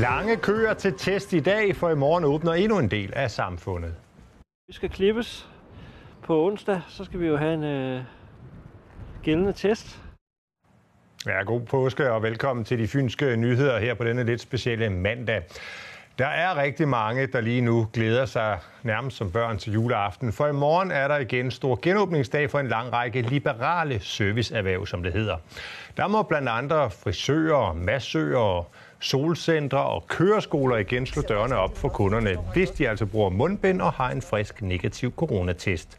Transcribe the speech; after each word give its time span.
Lange 0.00 0.36
køer 0.36 0.74
til 0.74 0.94
test 0.98 1.32
i 1.32 1.40
dag, 1.40 1.76
for 1.76 1.90
i 1.90 1.94
morgen 1.94 2.24
åbner 2.24 2.52
endnu 2.52 2.78
en 2.78 2.90
del 2.90 3.12
af 3.14 3.30
samfundet. 3.30 3.94
Vi 4.68 4.72
skal 4.72 4.90
klippes 4.90 5.48
på 6.22 6.46
onsdag, 6.46 6.80
så 6.88 7.04
skal 7.04 7.20
vi 7.20 7.26
jo 7.26 7.36
have 7.36 7.54
en 7.54 7.64
øh, 7.64 8.02
gældende 9.22 9.52
test. 9.52 10.02
Ja, 11.26 11.42
god 11.42 11.60
påske 11.60 12.12
og 12.12 12.22
velkommen 12.22 12.64
til 12.64 12.78
de 12.78 12.88
fynske 12.88 13.36
nyheder 13.36 13.78
her 13.78 13.94
på 13.94 14.04
denne 14.04 14.24
lidt 14.24 14.40
specielle 14.40 14.90
mandag. 14.90 15.42
Der 16.18 16.26
er 16.26 16.56
rigtig 16.56 16.88
mange, 16.88 17.26
der 17.26 17.40
lige 17.40 17.60
nu 17.60 17.88
glæder 17.92 18.26
sig 18.26 18.58
nærmest 18.82 19.16
som 19.16 19.30
børn 19.30 19.58
til 19.58 19.72
juleaften, 19.72 20.32
for 20.32 20.46
i 20.46 20.52
morgen 20.52 20.90
er 20.90 21.08
der 21.08 21.16
igen 21.16 21.50
stor 21.50 21.78
genåbningsdag 21.82 22.50
for 22.50 22.58
en 22.58 22.68
lang 22.68 22.92
række 22.92 23.22
liberale 23.22 24.00
serviceerhverv, 24.00 24.86
som 24.86 25.02
det 25.02 25.12
hedder. 25.12 25.36
Der 25.96 26.08
må 26.08 26.22
blandt 26.22 26.48
andre 26.48 26.90
frisører, 26.90 27.72
massører, 27.72 28.68
solcentre 29.00 29.78
og 29.78 30.06
køreskoler 30.06 30.76
igen 30.76 31.06
slå 31.06 31.22
dørene 31.22 31.56
op 31.56 31.76
for 31.76 31.88
kunderne, 31.88 32.36
hvis 32.52 32.70
de 32.70 32.88
altså 32.88 33.06
bruger 33.06 33.30
mundbind 33.30 33.80
og 33.80 33.92
har 33.92 34.10
en 34.10 34.22
frisk 34.22 34.62
negativ 34.62 35.12
coronatest. 35.16 35.98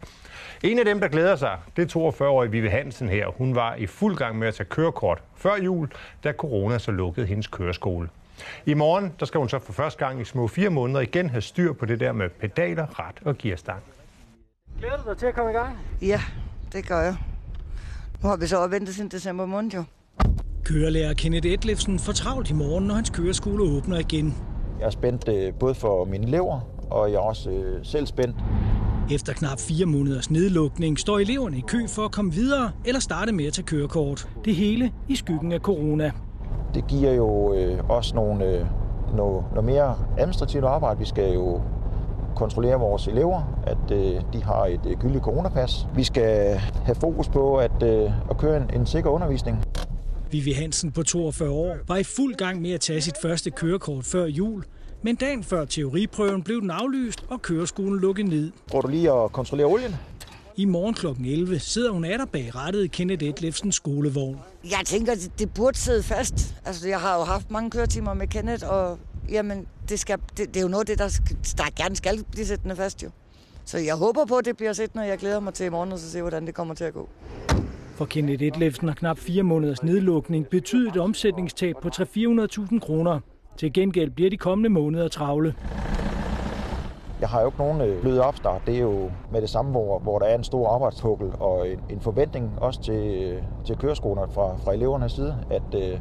En 0.63 0.79
af 0.79 0.85
dem, 0.85 0.99
der 0.99 1.07
glæder 1.07 1.35
sig, 1.35 1.57
det 1.75 1.95
er 1.95 2.11
42-årige 2.11 2.51
Vive 2.51 2.69
Hansen 2.69 3.09
her. 3.09 3.27
Hun 3.27 3.55
var 3.55 3.75
i 3.75 3.87
fuld 3.87 4.15
gang 4.15 4.37
med 4.37 4.47
at 4.47 4.55
tage 4.55 4.69
kørekort 4.69 5.23
før 5.35 5.55
jul, 5.55 5.91
da 6.23 6.31
corona 6.31 6.77
så 6.77 6.91
lukkede 6.91 7.27
hendes 7.27 7.47
køreskole. 7.47 8.09
I 8.65 8.73
morgen 8.73 9.13
der 9.19 9.25
skal 9.25 9.39
hun 9.39 9.49
så 9.49 9.59
for 9.59 9.73
første 9.73 10.05
gang 10.05 10.21
i 10.21 10.25
små 10.25 10.47
fire 10.47 10.69
måneder 10.69 10.99
igen 10.99 11.29
have 11.29 11.41
styr 11.41 11.73
på 11.73 11.85
det 11.85 11.99
der 11.99 12.11
med 12.11 12.29
pedaler, 12.29 12.99
ret 12.99 13.15
og 13.25 13.37
gearstang. 13.37 13.83
Glæder 14.79 14.97
du 14.97 15.09
dig 15.09 15.17
til 15.17 15.25
at 15.25 15.35
komme 15.35 15.51
i 15.51 15.53
gang? 15.53 15.77
Ja, 16.01 16.21
det 16.71 16.87
gør 16.87 17.01
jeg. 17.01 17.15
Nu 18.23 18.29
har 18.29 18.37
vi 18.37 18.47
så 18.47 18.67
ventet 18.67 18.95
siden 18.95 19.09
december 19.09 19.45
måned 19.45 19.71
jo. 19.71 19.83
Kørelærer 20.67 21.13
Kenneth 21.13 21.47
Etlefsen 21.47 21.99
får 21.99 22.13
travlt 22.13 22.49
i 22.49 22.53
morgen, 22.53 22.87
når 22.87 22.95
hans 22.95 23.09
køreskole 23.09 23.63
åbner 23.63 23.99
igen. 23.99 24.35
Jeg 24.79 24.85
er 24.85 24.89
spændt 24.89 25.29
øh, 25.29 25.53
både 25.53 25.75
for 25.75 26.05
mine 26.05 26.27
elever, 26.27 26.59
og 26.89 27.11
jeg 27.11 27.15
er 27.15 27.21
også 27.21 27.49
øh, 27.49 27.79
selv 27.85 28.07
spændt. 28.07 28.35
Efter 29.11 29.33
knap 29.33 29.59
fire 29.59 29.85
måneders 29.85 30.31
nedlukning 30.31 30.99
står 30.99 31.19
eleverne 31.19 31.57
i 31.57 31.63
kø 31.67 31.87
for 31.87 32.01
at 32.01 32.11
komme 32.11 32.33
videre 32.33 32.71
eller 32.85 32.99
starte 32.99 33.31
med 33.31 33.45
at 33.45 33.53
tage 33.53 33.65
kørekort. 33.65 34.29
Det 34.45 34.55
hele 34.55 34.91
i 35.07 35.15
skyggen 35.15 35.51
af 35.51 35.59
corona. 35.59 36.11
Det 36.73 36.87
giver 36.87 37.13
jo 37.13 37.53
øh, 37.53 37.89
også 37.89 38.15
nogle, 38.15 38.45
øh, 38.45 38.65
noget, 39.15 39.45
noget 39.51 39.65
mere 39.65 39.95
administrativt 40.17 40.65
arbejde. 40.65 40.99
Vi 40.99 41.05
skal 41.05 41.33
jo 41.33 41.61
kontrollere 42.35 42.79
vores 42.79 43.07
elever, 43.07 43.41
at 43.67 43.91
øh, 43.91 44.21
de 44.33 44.43
har 44.43 44.65
et 44.65 44.81
øh, 44.85 44.97
gyldigt 44.97 45.23
coronapas. 45.23 45.87
Vi 45.95 46.03
skal 46.03 46.55
have 46.85 46.95
fokus 46.95 47.29
på 47.29 47.55
at, 47.55 47.83
øh, 47.83 48.11
at 48.29 48.37
køre 48.37 48.57
en, 48.57 48.69
en 48.73 48.85
sikker 48.85 49.09
undervisning. 49.09 49.63
Vivi 50.31 50.51
Hansen 50.51 50.91
på 50.91 51.03
42 51.03 51.49
år 51.49 51.77
var 51.87 51.97
i 51.97 52.03
fuld 52.03 52.35
gang 52.35 52.61
med 52.61 52.71
at 52.71 52.81
tage 52.81 53.01
sit 53.01 53.15
første 53.21 53.51
kørekort 53.51 54.05
før 54.05 54.25
jul, 54.25 54.63
men 55.01 55.15
dagen 55.15 55.43
før 55.43 55.65
teoriprøven 55.65 56.43
blev 56.43 56.61
den 56.61 56.71
aflyst, 56.71 57.25
og 57.29 57.41
køreskolen 57.41 57.99
lukket 57.99 58.25
ned. 58.25 58.51
Går 58.71 58.81
du 58.81 58.87
lige 58.87 59.11
og 59.11 59.31
kontrollere 59.31 59.67
olien? 59.67 59.95
I 60.55 60.65
morgen 60.65 60.93
kl. 60.93 61.07
11 61.25 61.59
sidder 61.59 61.91
hun 61.91 62.05
atter 62.05 62.25
bag 62.25 62.55
rettet 62.55 62.83
i 62.83 62.87
Kenneth 62.87 63.25
Etlefsens 63.25 63.75
skolevogn. 63.75 64.37
Jeg 64.63 64.79
tænker, 64.85 65.15
det, 65.15 65.39
det 65.39 65.53
burde 65.53 65.77
sidde 65.77 66.03
fast. 66.03 66.55
Altså, 66.65 66.87
jeg 66.87 66.99
har 66.99 67.17
jo 67.17 67.23
haft 67.23 67.51
mange 67.51 67.69
køretimer 67.69 68.13
med 68.13 68.27
Kenneth, 68.27 68.69
og 68.69 68.99
jamen, 69.29 69.67
det, 69.89 69.99
skal, 69.99 70.17
det, 70.37 70.47
det 70.47 70.57
er 70.57 70.61
jo 70.61 70.67
noget 70.67 70.81
af 70.81 70.85
det, 70.85 70.99
der, 70.99 71.07
skal, 71.07 71.37
der 71.57 71.63
gerne 71.75 71.95
skal 71.95 72.23
blive 72.31 72.45
sættende 72.45 72.75
fast 72.75 73.03
jo. 73.03 73.09
Så 73.65 73.77
jeg 73.77 73.95
håber 73.95 74.25
på, 74.25 74.37
at 74.37 74.45
det 74.45 74.57
bliver 74.57 74.73
sættende, 74.73 75.03
og 75.03 75.07
jeg 75.07 75.17
glæder 75.17 75.39
mig 75.39 75.53
til 75.53 75.65
i 75.65 75.69
morgen, 75.69 75.91
og 75.91 75.99
så 75.99 76.11
se, 76.11 76.21
hvordan 76.21 76.45
det 76.45 76.53
kommer 76.55 76.73
til 76.73 76.83
at 76.83 76.93
gå. 76.93 77.09
For 77.97 78.05
Kenneth 78.05 78.43
Etlefsen 78.43 78.87
har 78.87 78.95
knap 78.95 79.17
fire 79.17 79.43
måneders 79.43 79.83
nedlukning 79.83 80.47
betydet 80.47 80.95
et 80.95 81.01
omsætningstab 81.01 81.75
på 81.81 81.89
300-400.000 81.95 82.79
kroner. 82.79 83.19
Til 83.57 83.73
gengæld 83.73 84.11
bliver 84.11 84.29
de 84.29 84.37
kommende 84.37 84.69
måneder 84.69 85.07
travle. 85.07 85.55
Jeg 87.21 87.29
har 87.29 87.41
jo 87.41 87.47
ikke 87.47 87.57
nogen 87.57 87.81
øh, 87.81 88.01
blød 88.01 88.19
opstart. 88.19 88.61
Det 88.65 88.75
er 88.75 88.81
jo 88.81 89.11
med 89.31 89.41
det 89.41 89.49
samme, 89.49 89.71
hvor, 89.71 89.99
hvor 89.99 90.19
der 90.19 90.25
er 90.25 90.35
en 90.35 90.43
stor 90.43 90.69
arbejdspukkel 90.69 91.31
og 91.39 91.69
en, 91.69 91.79
en 91.89 91.99
forventning 92.01 92.51
også 92.57 92.81
til, 92.81 92.93
øh, 92.93 93.41
til 93.65 93.77
køreskolerne 93.77 94.31
fra, 94.33 94.57
fra 94.57 94.73
elevernes 94.73 95.11
side, 95.11 95.35
at, 95.49 95.75
øh, 95.75 95.99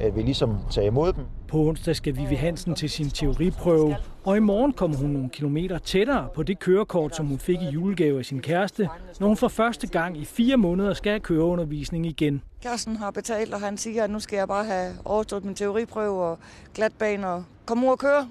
øh, 0.00 0.06
at 0.06 0.16
vi 0.16 0.22
ligesom 0.22 0.56
tager 0.70 0.86
imod 0.86 1.12
dem. 1.12 1.24
På 1.48 1.58
onsdag 1.58 1.96
skal 1.96 2.16
Vivi 2.16 2.34
Hansen 2.34 2.74
til 2.74 2.90
sin 2.90 3.10
teoriprøve, 3.10 3.96
og 4.24 4.36
i 4.36 4.40
morgen 4.40 4.72
kommer 4.72 4.96
hun 4.96 5.10
nogle 5.10 5.28
kilometer 5.28 5.78
tættere 5.78 6.28
på 6.34 6.42
det 6.42 6.58
kørekort, 6.58 7.16
som 7.16 7.26
hun 7.26 7.38
fik 7.38 7.62
i 7.62 7.68
julegave 7.68 8.18
af 8.18 8.24
sin 8.24 8.40
kæreste, 8.40 8.88
når 9.20 9.26
hun 9.26 9.36
for 9.36 9.48
første 9.48 9.86
gang 9.86 10.16
i 10.16 10.24
fire 10.24 10.56
måneder 10.56 10.94
skal 10.94 11.10
have 11.10 11.20
køreundervisning 11.20 12.06
igen. 12.06 12.42
Kæresten 12.62 12.96
har 12.96 13.10
betalt, 13.10 13.54
og 13.54 13.60
han 13.60 13.76
siger, 13.76 14.04
at 14.04 14.10
nu 14.10 14.20
skal 14.20 14.36
jeg 14.36 14.48
bare 14.48 14.64
have 14.64 14.92
overstået 15.04 15.44
min 15.44 15.54
teoriprøve 15.54 16.22
og 16.22 16.38
glatbane 16.74 17.28
og 17.28 17.44
komme 17.66 17.86
ud 17.86 17.92
og 17.92 17.98
køre. 17.98 18.28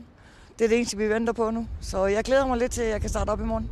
Det 0.60 0.66
er 0.66 0.70
det 0.70 0.78
eneste, 0.78 0.98
vi 0.98 1.10
venter 1.10 1.34
på 1.34 1.52
nu. 1.52 1.68
Så 1.82 2.06
jeg 2.06 2.24
glæder 2.24 2.48
mig 2.48 2.58
lidt 2.58 2.72
til, 2.72 2.82
at 2.82 2.90
jeg 2.90 3.02
kan 3.02 3.10
starte 3.10 3.30
op 3.30 3.40
i 3.40 3.44
morgen. 3.44 3.70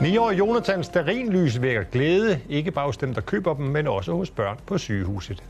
9-årige 0.00 0.38
Jonathan 0.38 0.84
Sterinlys 0.84 1.62
vækker 1.62 1.82
glæde, 1.82 2.40
ikke 2.48 2.70
bare 2.70 2.86
hos 2.86 2.96
dem, 2.96 3.14
der 3.14 3.20
køber 3.20 3.54
dem, 3.54 3.66
men 3.66 3.86
også 3.86 4.12
hos 4.12 4.30
børn 4.30 4.58
på 4.66 4.78
sygehuset. 4.78 5.42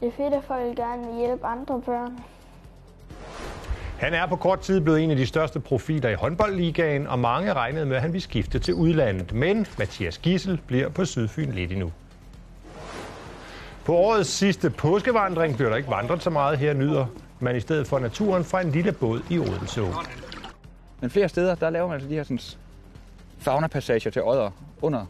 Det 0.00 0.06
er 0.06 0.12
fedt, 0.16 0.34
at 0.34 0.42
folk 0.46 0.76
gerne 0.76 1.06
vil 1.06 1.18
hjælpe 1.18 1.46
andre 1.46 1.82
børn. 1.86 2.18
Han 3.98 4.14
er 4.14 4.26
på 4.26 4.36
kort 4.36 4.60
tid 4.60 4.80
blevet 4.80 5.04
en 5.04 5.10
af 5.10 5.16
de 5.16 5.26
største 5.26 5.60
profiler 5.60 6.08
i 6.08 6.14
håndboldligaen, 6.14 7.06
og 7.06 7.18
mange 7.18 7.52
regnede 7.52 7.86
med, 7.86 7.96
at 7.96 8.02
han 8.02 8.12
ville 8.12 8.22
skifte 8.22 8.58
til 8.58 8.74
udlandet. 8.74 9.32
Men 9.32 9.66
Mathias 9.78 10.18
Gissel 10.18 10.60
bliver 10.66 10.88
på 10.88 11.04
Sydfyn 11.04 11.52
lidt 11.52 11.72
endnu. 11.72 11.92
På 13.84 13.94
årets 13.96 14.30
sidste 14.30 14.70
påskevandring 14.70 15.56
bliver 15.56 15.68
der 15.68 15.76
ikke 15.76 15.90
vandret 15.90 16.22
så 16.22 16.30
meget 16.30 16.58
her 16.58 16.74
nyder 16.74 17.06
man 17.40 17.56
i 17.56 17.60
stedet 17.60 17.86
for 17.86 17.98
naturen 17.98 18.44
fra 18.44 18.60
en 18.60 18.70
lille 18.70 18.92
båd 18.92 19.20
i 19.30 19.38
Odense. 19.38 19.82
Men 21.00 21.10
flere 21.10 21.28
steder, 21.28 21.54
der 21.54 21.70
laver 21.70 21.86
man 21.86 21.94
altså 21.94 22.08
de 22.08 22.14
her 22.14 22.22
sådan, 22.22 22.38
faunapassager 23.38 24.10
til 24.10 24.22
odder 24.22 24.50
under 24.82 25.06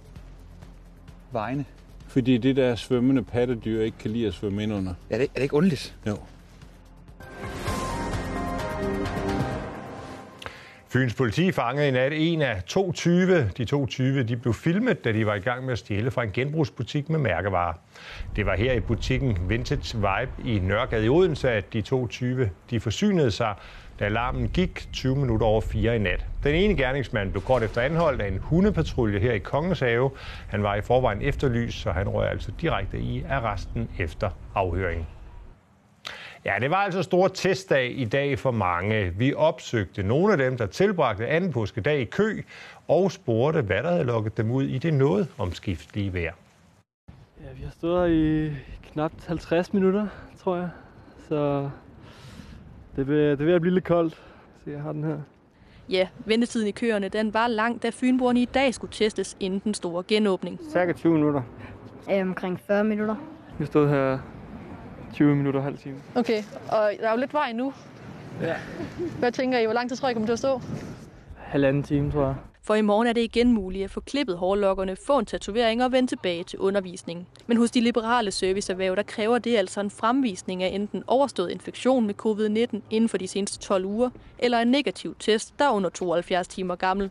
vejene. 1.33 1.65
Fordi 2.09 2.39
det 2.39 2.57
der 2.57 2.75
svømmende 2.75 3.23
pattedyr 3.23 3.83
ikke 3.83 3.99
kan 3.99 4.11
lide 4.11 4.27
at 4.27 4.35
svømme 4.35 4.63
ind 4.63 4.73
under. 4.73 4.95
Ja, 5.11 5.19
det, 5.19 5.23
er 5.23 5.35
det 5.35 5.43
ikke 5.43 5.55
underligt? 5.55 5.97
Jo. 6.07 6.17
Fyns 10.89 11.15
politi 11.15 11.53
fangede 11.53 11.89
i 11.89 11.91
nat 11.91 12.13
en 12.15 12.43
af 12.43 12.63
to 12.63 12.93
tyve. 12.93 13.51
De 13.57 13.65
to 13.65 13.87
tyve 13.87 14.23
de 14.23 14.37
blev 14.37 14.55
filmet, 14.55 15.05
da 15.05 15.13
de 15.13 15.27
var 15.27 15.35
i 15.35 15.39
gang 15.39 15.65
med 15.65 15.73
at 15.73 15.79
stjæle 15.79 16.11
fra 16.11 16.23
en 16.23 16.31
genbrugsbutik 16.33 17.09
med 17.09 17.19
mærkevarer. 17.19 17.73
Det 18.37 18.47
var 18.47 18.57
her 18.57 18.73
i 18.73 18.81
butikken 18.81 19.39
Vintage 19.49 19.99
Vibe 19.99 20.51
i 20.51 20.59
Nørregade 20.59 21.05
i 21.05 21.09
Odense, 21.09 21.51
at 21.51 21.73
de 21.73 21.83
to 21.83 22.07
tyve 22.07 22.51
de 22.71 22.81
forsynede 22.81 23.31
sig, 23.31 23.55
da 24.01 24.05
alarmen 24.05 24.49
gik 24.49 24.89
20 24.93 25.17
minutter 25.17 25.47
over 25.47 25.61
4 25.61 25.97
i 25.97 25.99
nat. 25.99 26.27
Den 26.45 26.55
ene 26.55 26.77
gerningsmand 26.77 27.31
blev 27.31 27.43
kort 27.43 27.63
efter 27.63 27.81
anholdt 27.81 28.23
af 28.23 28.29
en 28.29 28.39
hundepatrulje 28.39 29.19
her 29.19 29.33
i 29.33 29.39
Kongens 29.39 29.81
Have. 29.81 30.11
Han 30.49 30.63
var 30.63 30.75
i 30.75 30.81
forvejen 30.81 31.23
efterlys, 31.23 31.75
så 31.75 31.91
han 31.91 32.09
røg 32.09 32.31
altså 32.31 32.53
direkte 32.61 32.99
i 32.99 33.25
arresten 33.29 33.89
efter 33.99 34.31
afhøringen. 34.55 35.07
Ja, 36.45 36.55
det 36.61 36.71
var 36.71 36.77
altså 36.77 37.03
stor 37.03 37.29
testdag 37.29 37.99
i 37.99 38.05
dag 38.05 38.39
for 38.39 38.51
mange. 38.51 39.13
Vi 39.19 39.35
opsøgte 39.35 40.03
nogle 40.03 40.33
af 40.33 40.39
dem, 40.39 40.57
der 40.57 40.67
tilbragte 40.67 41.27
anden 41.27 41.53
påskedag 41.53 42.01
i 42.01 42.05
kø, 42.05 42.43
og 42.89 43.13
spurgte, 43.13 43.63
hvad 43.63 43.83
der 43.83 43.91
havde 43.91 44.05
lukket 44.05 44.37
dem 44.37 44.51
ud 44.51 44.65
i 44.65 44.79
det 44.79 44.95
noget 44.95 45.29
omskiftelige 45.39 46.15
vejr. 46.15 46.33
Ja, 47.41 47.53
vi 47.57 47.63
har 47.63 47.71
stået 47.71 48.11
her 48.11 48.17
i 48.17 48.53
knap 48.93 49.13
50 49.27 49.73
minutter, 49.73 50.07
tror 50.39 50.57
jeg. 50.57 50.69
Så 51.29 51.71
det 52.97 53.09
vil, 53.09 53.39
det 53.39 53.47
vil 53.47 53.61
blive 53.61 53.75
lidt 53.75 53.85
koldt. 53.85 54.15
Så 54.65 54.71
jeg 54.71 54.81
har 54.81 54.93
den 54.93 55.05
her. 55.05 55.17
Ja, 55.89 56.09
ventetiden 56.25 56.69
i 56.69 56.71
køerne 56.71 57.09
den 57.09 57.35
var 57.35 57.47
lang, 57.49 57.83
da 57.83 57.91
fynboerne 57.91 58.41
i 58.43 58.45
dag 58.45 58.75
skulle 58.75 58.93
testes 58.93 59.37
inden 59.41 59.61
den 59.65 59.75
store 59.75 60.05
genåbning. 60.09 60.61
Cirka 60.73 60.93
20 60.93 61.13
minutter. 61.13 61.43
Øh, 62.13 62.21
omkring 62.21 62.61
40 62.61 62.85
minutter. 62.85 63.17
Vi 63.59 63.67
stået 63.67 63.89
her 63.91 64.19
20 65.13 65.37
minutter 65.37 65.61
og 65.61 65.65
halv 65.65 65.79
time. 65.79 65.97
Okay, 66.15 66.43
og 66.69 66.91
der 67.01 67.09
er 67.09 67.13
jo 67.13 67.19
lidt 67.19 67.33
vej 67.33 67.53
nu. 67.53 67.73
Ja. 68.43 68.55
Hvad 69.19 69.33
tænker 69.33 69.59
I, 69.59 69.65
hvor 69.65 69.75
lang 69.75 69.89
tid 69.89 69.97
tror 69.97 70.09
I 70.09 70.13
kommer 70.13 70.27
til 70.27 70.33
at 70.33 70.39
stå? 70.39 70.61
Halvanden 71.37 71.83
time, 71.83 72.13
tror 72.13 72.27
jeg. 72.27 72.35
For 72.67 72.75
i 72.75 72.83
morgen 72.83 73.09
er 73.09 73.13
det 73.13 73.21
igen 73.21 73.53
muligt 73.53 73.85
at 73.85 73.91
få 73.91 74.01
klippet 74.01 74.39
hårlokkerne, 74.39 74.97
få 74.97 75.19
en 75.19 75.27
tatovering 75.27 75.85
og 75.85 75.93
vende 75.93 76.11
tilbage 76.11 76.45
til 76.45 76.59
undervisning. 76.59 77.29
Men 77.47 77.57
hos 77.57 77.71
de 77.71 77.81
liberale 77.81 78.31
serviceerhverv, 78.31 78.97
der 78.97 79.03
kræver 79.03 79.39
det 79.39 79.57
altså 79.57 79.81
en 79.81 79.91
fremvisning 79.91 80.63
af 80.63 80.69
enten 80.69 81.05
overstået 81.07 81.51
infektion 81.51 82.07
med 82.07 82.15
covid-19 82.27 82.81
inden 82.91 83.09
for 83.09 83.19
de 83.19 83.29
seneste 83.29 83.59
12 83.59 83.85
uger, 83.85 84.11
eller 84.39 84.59
en 84.59 84.69
negativ 84.69 85.17
test, 85.19 85.55
der 85.59 85.65
er 85.65 85.71
under 85.71 85.91
72 85.91 86.49
timer 86.49 86.77
gammel. 86.77 87.11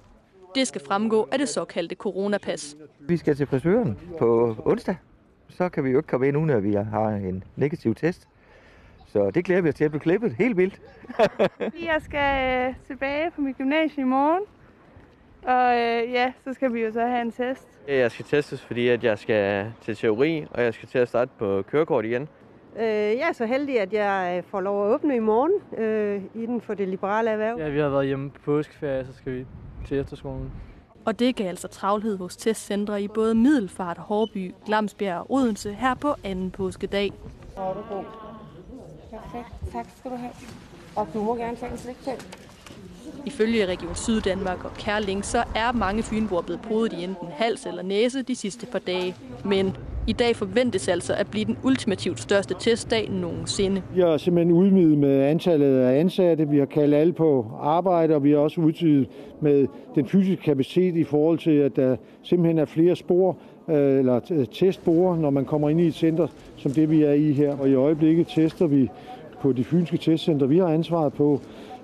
Det 0.56 0.68
skal 0.68 0.82
fremgå 0.88 1.28
af 1.32 1.40
det 1.40 1.50
såkaldte 1.50 1.96
coronapas. 1.96 2.76
Vi 3.00 3.18
skal 3.18 3.36
til 3.36 3.48
frisøren 3.48 3.98
på 4.20 4.56
onsdag. 4.66 4.96
Så 5.50 5.70
kan 5.70 5.84
vi 5.84 5.90
jo 5.90 5.98
ikke 5.98 6.08
komme 6.08 6.28
ind, 6.28 6.38
uden 6.38 6.50
at 6.50 6.64
vi 6.64 6.74
har 6.74 7.10
en 7.10 7.44
negativ 7.56 7.96
test. 7.96 8.28
Så 9.08 9.32
det 9.32 9.46
glæder 9.46 9.62
vi 9.62 9.70
os 9.70 9.76
til 9.76 9.84
at 9.84 9.92
blive 9.92 10.02
klippet 10.02 10.34
helt 10.34 10.58
vildt. 10.58 10.82
jeg 11.92 12.02
skal 12.02 12.68
øh, 12.68 12.76
tilbage 12.88 13.32
på 13.32 13.42
mit 13.42 13.58
gymnasie 13.58 14.02
i 14.02 14.06
morgen. 14.06 14.44
Og 15.46 15.76
øh, 15.78 16.12
ja, 16.12 16.34
så 16.44 16.54
skal 16.54 16.74
vi 16.74 16.82
jo 16.82 16.92
så 16.92 17.02
have 17.02 17.22
en 17.22 17.32
test. 17.32 17.68
Jeg 17.88 18.12
skal 18.12 18.26
testes, 18.26 18.62
fordi 18.62 18.88
at 18.88 19.04
jeg 19.04 19.20
skal 19.20 19.72
til 19.82 19.96
teori, 19.96 20.46
og 20.52 20.64
jeg 20.64 20.74
skal 20.74 20.90
til 20.90 20.98
at 20.98 21.08
starte 21.08 21.32
på 21.38 21.62
kørekort 21.62 22.06
igen. 22.06 22.28
Øh, 22.78 22.84
jeg 22.86 23.28
er 23.30 23.34
så 23.34 23.46
heldig, 23.46 23.80
at 23.80 23.94
jeg 23.94 24.44
får 24.48 24.62
lov 24.62 24.86
at 24.88 24.94
åbne 24.94 25.16
i 25.16 25.20
morgen 25.20 25.84
øh, 25.84 26.22
inden 26.36 26.62
for 26.62 26.74
det 26.74 26.88
liberale 26.88 27.30
erhverv. 27.30 27.60
Ja, 27.60 27.70
vi 27.70 27.80
har 27.80 27.90
været 27.90 28.06
hjemme 28.06 28.30
på 28.30 28.40
påskeferie, 28.46 29.06
så 29.06 29.14
skal 29.14 29.34
vi 29.34 29.46
til 29.88 30.00
efterskolen. 30.00 30.52
Og 31.06 31.20
det 31.20 31.36
gav 31.36 31.48
altså 31.48 31.68
travlhed 31.68 32.18
hos 32.18 32.38
testcentre 32.38 33.02
i 33.02 33.08
både 33.08 33.36
Middelfart, 33.36 33.98
Hårby, 33.98 34.54
Glamsbjerg 34.66 35.20
og 35.20 35.32
Odense 35.32 35.74
her 35.74 35.96
på 35.96 36.16
anden 36.24 36.52
påskedag. 36.52 37.12
Hvor 37.54 37.64
er 37.64 37.74
du 37.74 37.96
god. 37.96 38.04
Perfekt. 39.10 39.74
Tak 39.74 39.86
skal 39.98 40.12
du 40.12 40.16
have. 40.16 40.32
Og 40.96 41.08
du 41.14 41.22
må 41.24 41.36
gerne 41.36 41.58
tage 41.58 41.72
en 41.72 41.78
slik 41.78 42.04
til. 42.04 42.45
Ifølge 43.26 43.66
Region 43.66 43.96
Syddanmark 43.96 44.66
og 44.66 44.74
Kærling, 44.74 45.26
så 45.26 45.38
er 45.56 45.72
mange 45.72 46.04
fynboer 46.04 46.42
blevet 46.42 46.62
podet 46.62 46.94
i 46.94 47.04
enten 47.04 47.28
hals 47.32 47.66
eller 47.66 47.84
næse 47.84 48.22
de 48.22 48.36
sidste 48.36 48.66
par 48.66 48.80
dage. 48.80 49.16
Men 49.46 49.78
i 50.08 50.14
dag 50.14 50.36
forventes 50.36 50.88
altså 50.88 51.14
at 51.14 51.28
blive 51.32 51.46
den 51.46 51.58
ultimativt 51.64 52.20
største 52.20 52.56
testdag 52.60 53.12
nogensinde. 53.12 53.82
Vi 53.96 54.02
har 54.02 54.18
simpelthen 54.18 54.56
udvidet 54.56 54.98
med 54.98 55.22
antallet 55.22 55.80
af 55.80 56.00
ansatte, 56.00 56.50
vi 56.50 56.58
har 56.58 56.66
kaldt 56.66 56.96
alle 56.96 57.14
på 57.14 57.46
arbejde, 57.62 58.16
og 58.16 58.24
vi 58.24 58.32
har 58.32 58.38
også 58.38 58.62
udvidet 58.62 59.08
med 59.42 59.68
den 59.96 60.08
fysiske 60.08 60.44
kapacitet 60.44 60.96
i 60.96 61.04
forhold 61.04 61.40
til, 61.40 61.52
at 61.52 61.76
der 61.76 61.96
simpelthen 62.24 62.60
er 62.60 62.66
flere 62.66 62.96
spor 62.96 63.38
øh, 63.70 64.00
eller 64.00 64.46
testspor, 64.54 65.16
når 65.16 65.30
man 65.30 65.46
kommer 65.46 65.70
ind 65.70 65.82
i 65.82 65.88
et 65.88 65.94
center, 65.94 66.28
som 66.58 66.72
det 66.72 66.90
vi 66.90 67.04
er 67.04 67.14
i 67.14 67.32
her. 67.32 67.58
Og 67.58 67.70
i 67.70 67.74
øjeblikket 67.74 68.28
tester 68.28 68.68
vi 68.68 68.90
på 69.42 69.52
de 69.52 69.64
fynske 69.64 69.98
testcenter, 69.98 70.46
vi 70.46 70.58
har 70.58 70.68
ansvaret 70.68 71.14
på, 71.14 71.42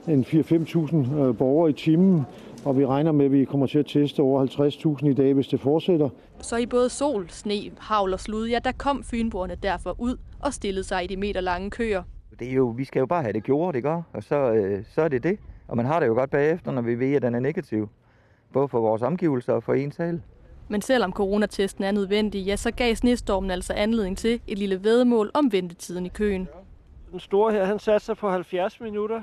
en 0.07 0.21
4-5.000 0.23 1.31
borgere 1.31 1.69
i 1.69 1.73
timen, 1.73 2.25
og 2.65 2.77
vi 2.77 2.85
regner 2.85 3.11
med, 3.11 3.25
at 3.25 3.31
vi 3.31 3.45
kommer 3.45 3.67
til 3.67 3.79
at 3.79 3.85
teste 3.85 4.19
over 4.19 4.45
50.000 4.99 5.07
i 5.07 5.13
dag, 5.13 5.33
hvis 5.33 5.47
det 5.47 5.59
fortsætter. 5.59 6.09
Så 6.39 6.57
i 6.57 6.65
både 6.65 6.89
sol, 6.89 7.29
sne, 7.29 7.71
havl 7.79 8.13
og 8.13 8.19
slud, 8.19 8.47
ja, 8.47 8.59
der 8.59 8.71
kom 8.71 9.03
fynboerne 9.03 9.55
derfor 9.63 9.95
ud 9.99 10.17
og 10.39 10.53
stillede 10.53 10.83
sig 10.83 11.03
i 11.03 11.07
de 11.07 11.17
meter 11.17 11.41
lange 11.41 11.69
køer. 11.69 12.03
Det 12.39 12.49
er 12.49 12.53
jo, 12.53 12.65
vi 12.65 12.83
skal 12.83 12.99
jo 12.99 13.05
bare 13.05 13.21
have 13.21 13.33
det 13.33 13.43
gjort, 13.43 13.75
ikke? 13.75 13.89
Og 13.89 14.23
så, 14.23 14.35
øh, 14.35 14.83
så 14.95 15.01
er 15.01 15.07
det 15.07 15.23
det. 15.23 15.39
Og 15.67 15.77
man 15.77 15.85
har 15.85 15.99
det 15.99 16.07
jo 16.07 16.13
godt 16.13 16.29
bagefter, 16.29 16.71
når 16.71 16.81
vi 16.81 16.99
ved, 16.99 17.13
at 17.13 17.21
den 17.21 17.35
er 17.35 17.39
negativ. 17.39 17.89
Både 18.53 18.67
for 18.67 18.79
vores 18.79 19.01
omgivelser 19.01 19.53
og 19.53 19.63
for 19.63 19.73
en 19.73 19.91
selv. 19.91 20.21
Men 20.67 20.81
selvom 20.81 21.13
coronatesten 21.13 21.83
er 21.83 21.91
nødvendig, 21.91 22.45
ja, 22.45 22.55
så 22.55 22.71
gav 22.71 22.95
snestormen 22.95 23.51
altså 23.51 23.73
anledning 23.73 24.17
til 24.17 24.41
et 24.47 24.57
lille 24.57 24.83
vedmål 24.83 25.31
om 25.33 25.51
ventetiden 25.51 26.05
i 26.05 26.09
køen. 26.09 26.47
Den 27.11 27.19
store 27.19 27.51
her, 27.51 27.65
han 27.65 27.79
satte 27.79 28.05
sig 28.05 28.17
på 28.17 28.29
70 28.29 28.79
minutter. 28.79 29.21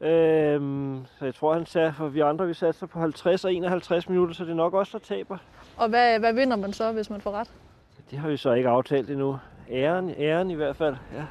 Øhm, 0.00 1.06
så 1.18 1.24
jeg 1.24 1.34
tror, 1.34 1.54
han 1.54 1.66
sagde, 1.66 1.92
for 1.92 2.08
vi 2.08 2.20
andre 2.20 2.46
vi 2.46 2.54
satte 2.54 2.78
sig 2.78 2.88
på 2.88 3.00
50 3.00 3.44
og 3.44 3.54
51 3.54 4.08
minutter, 4.08 4.34
så 4.34 4.44
det 4.44 4.50
er 4.50 4.54
nok 4.54 4.74
også 4.74 4.98
der 4.98 5.04
taber. 5.04 5.38
Og 5.76 5.88
hvad, 5.88 6.18
hvad 6.18 6.32
vinder 6.32 6.56
man 6.56 6.72
så, 6.72 6.92
hvis 6.92 7.10
man 7.10 7.20
får 7.20 7.32
ret? 7.32 7.50
Det 8.10 8.18
har 8.18 8.28
vi 8.28 8.36
så 8.36 8.52
ikke 8.52 8.68
aftalt 8.68 9.10
endnu. 9.10 9.38
Æren, 9.70 10.10
æren 10.18 10.50
i 10.50 10.54
hvert 10.54 10.76
fald, 10.76 10.96
ja. 11.14 11.24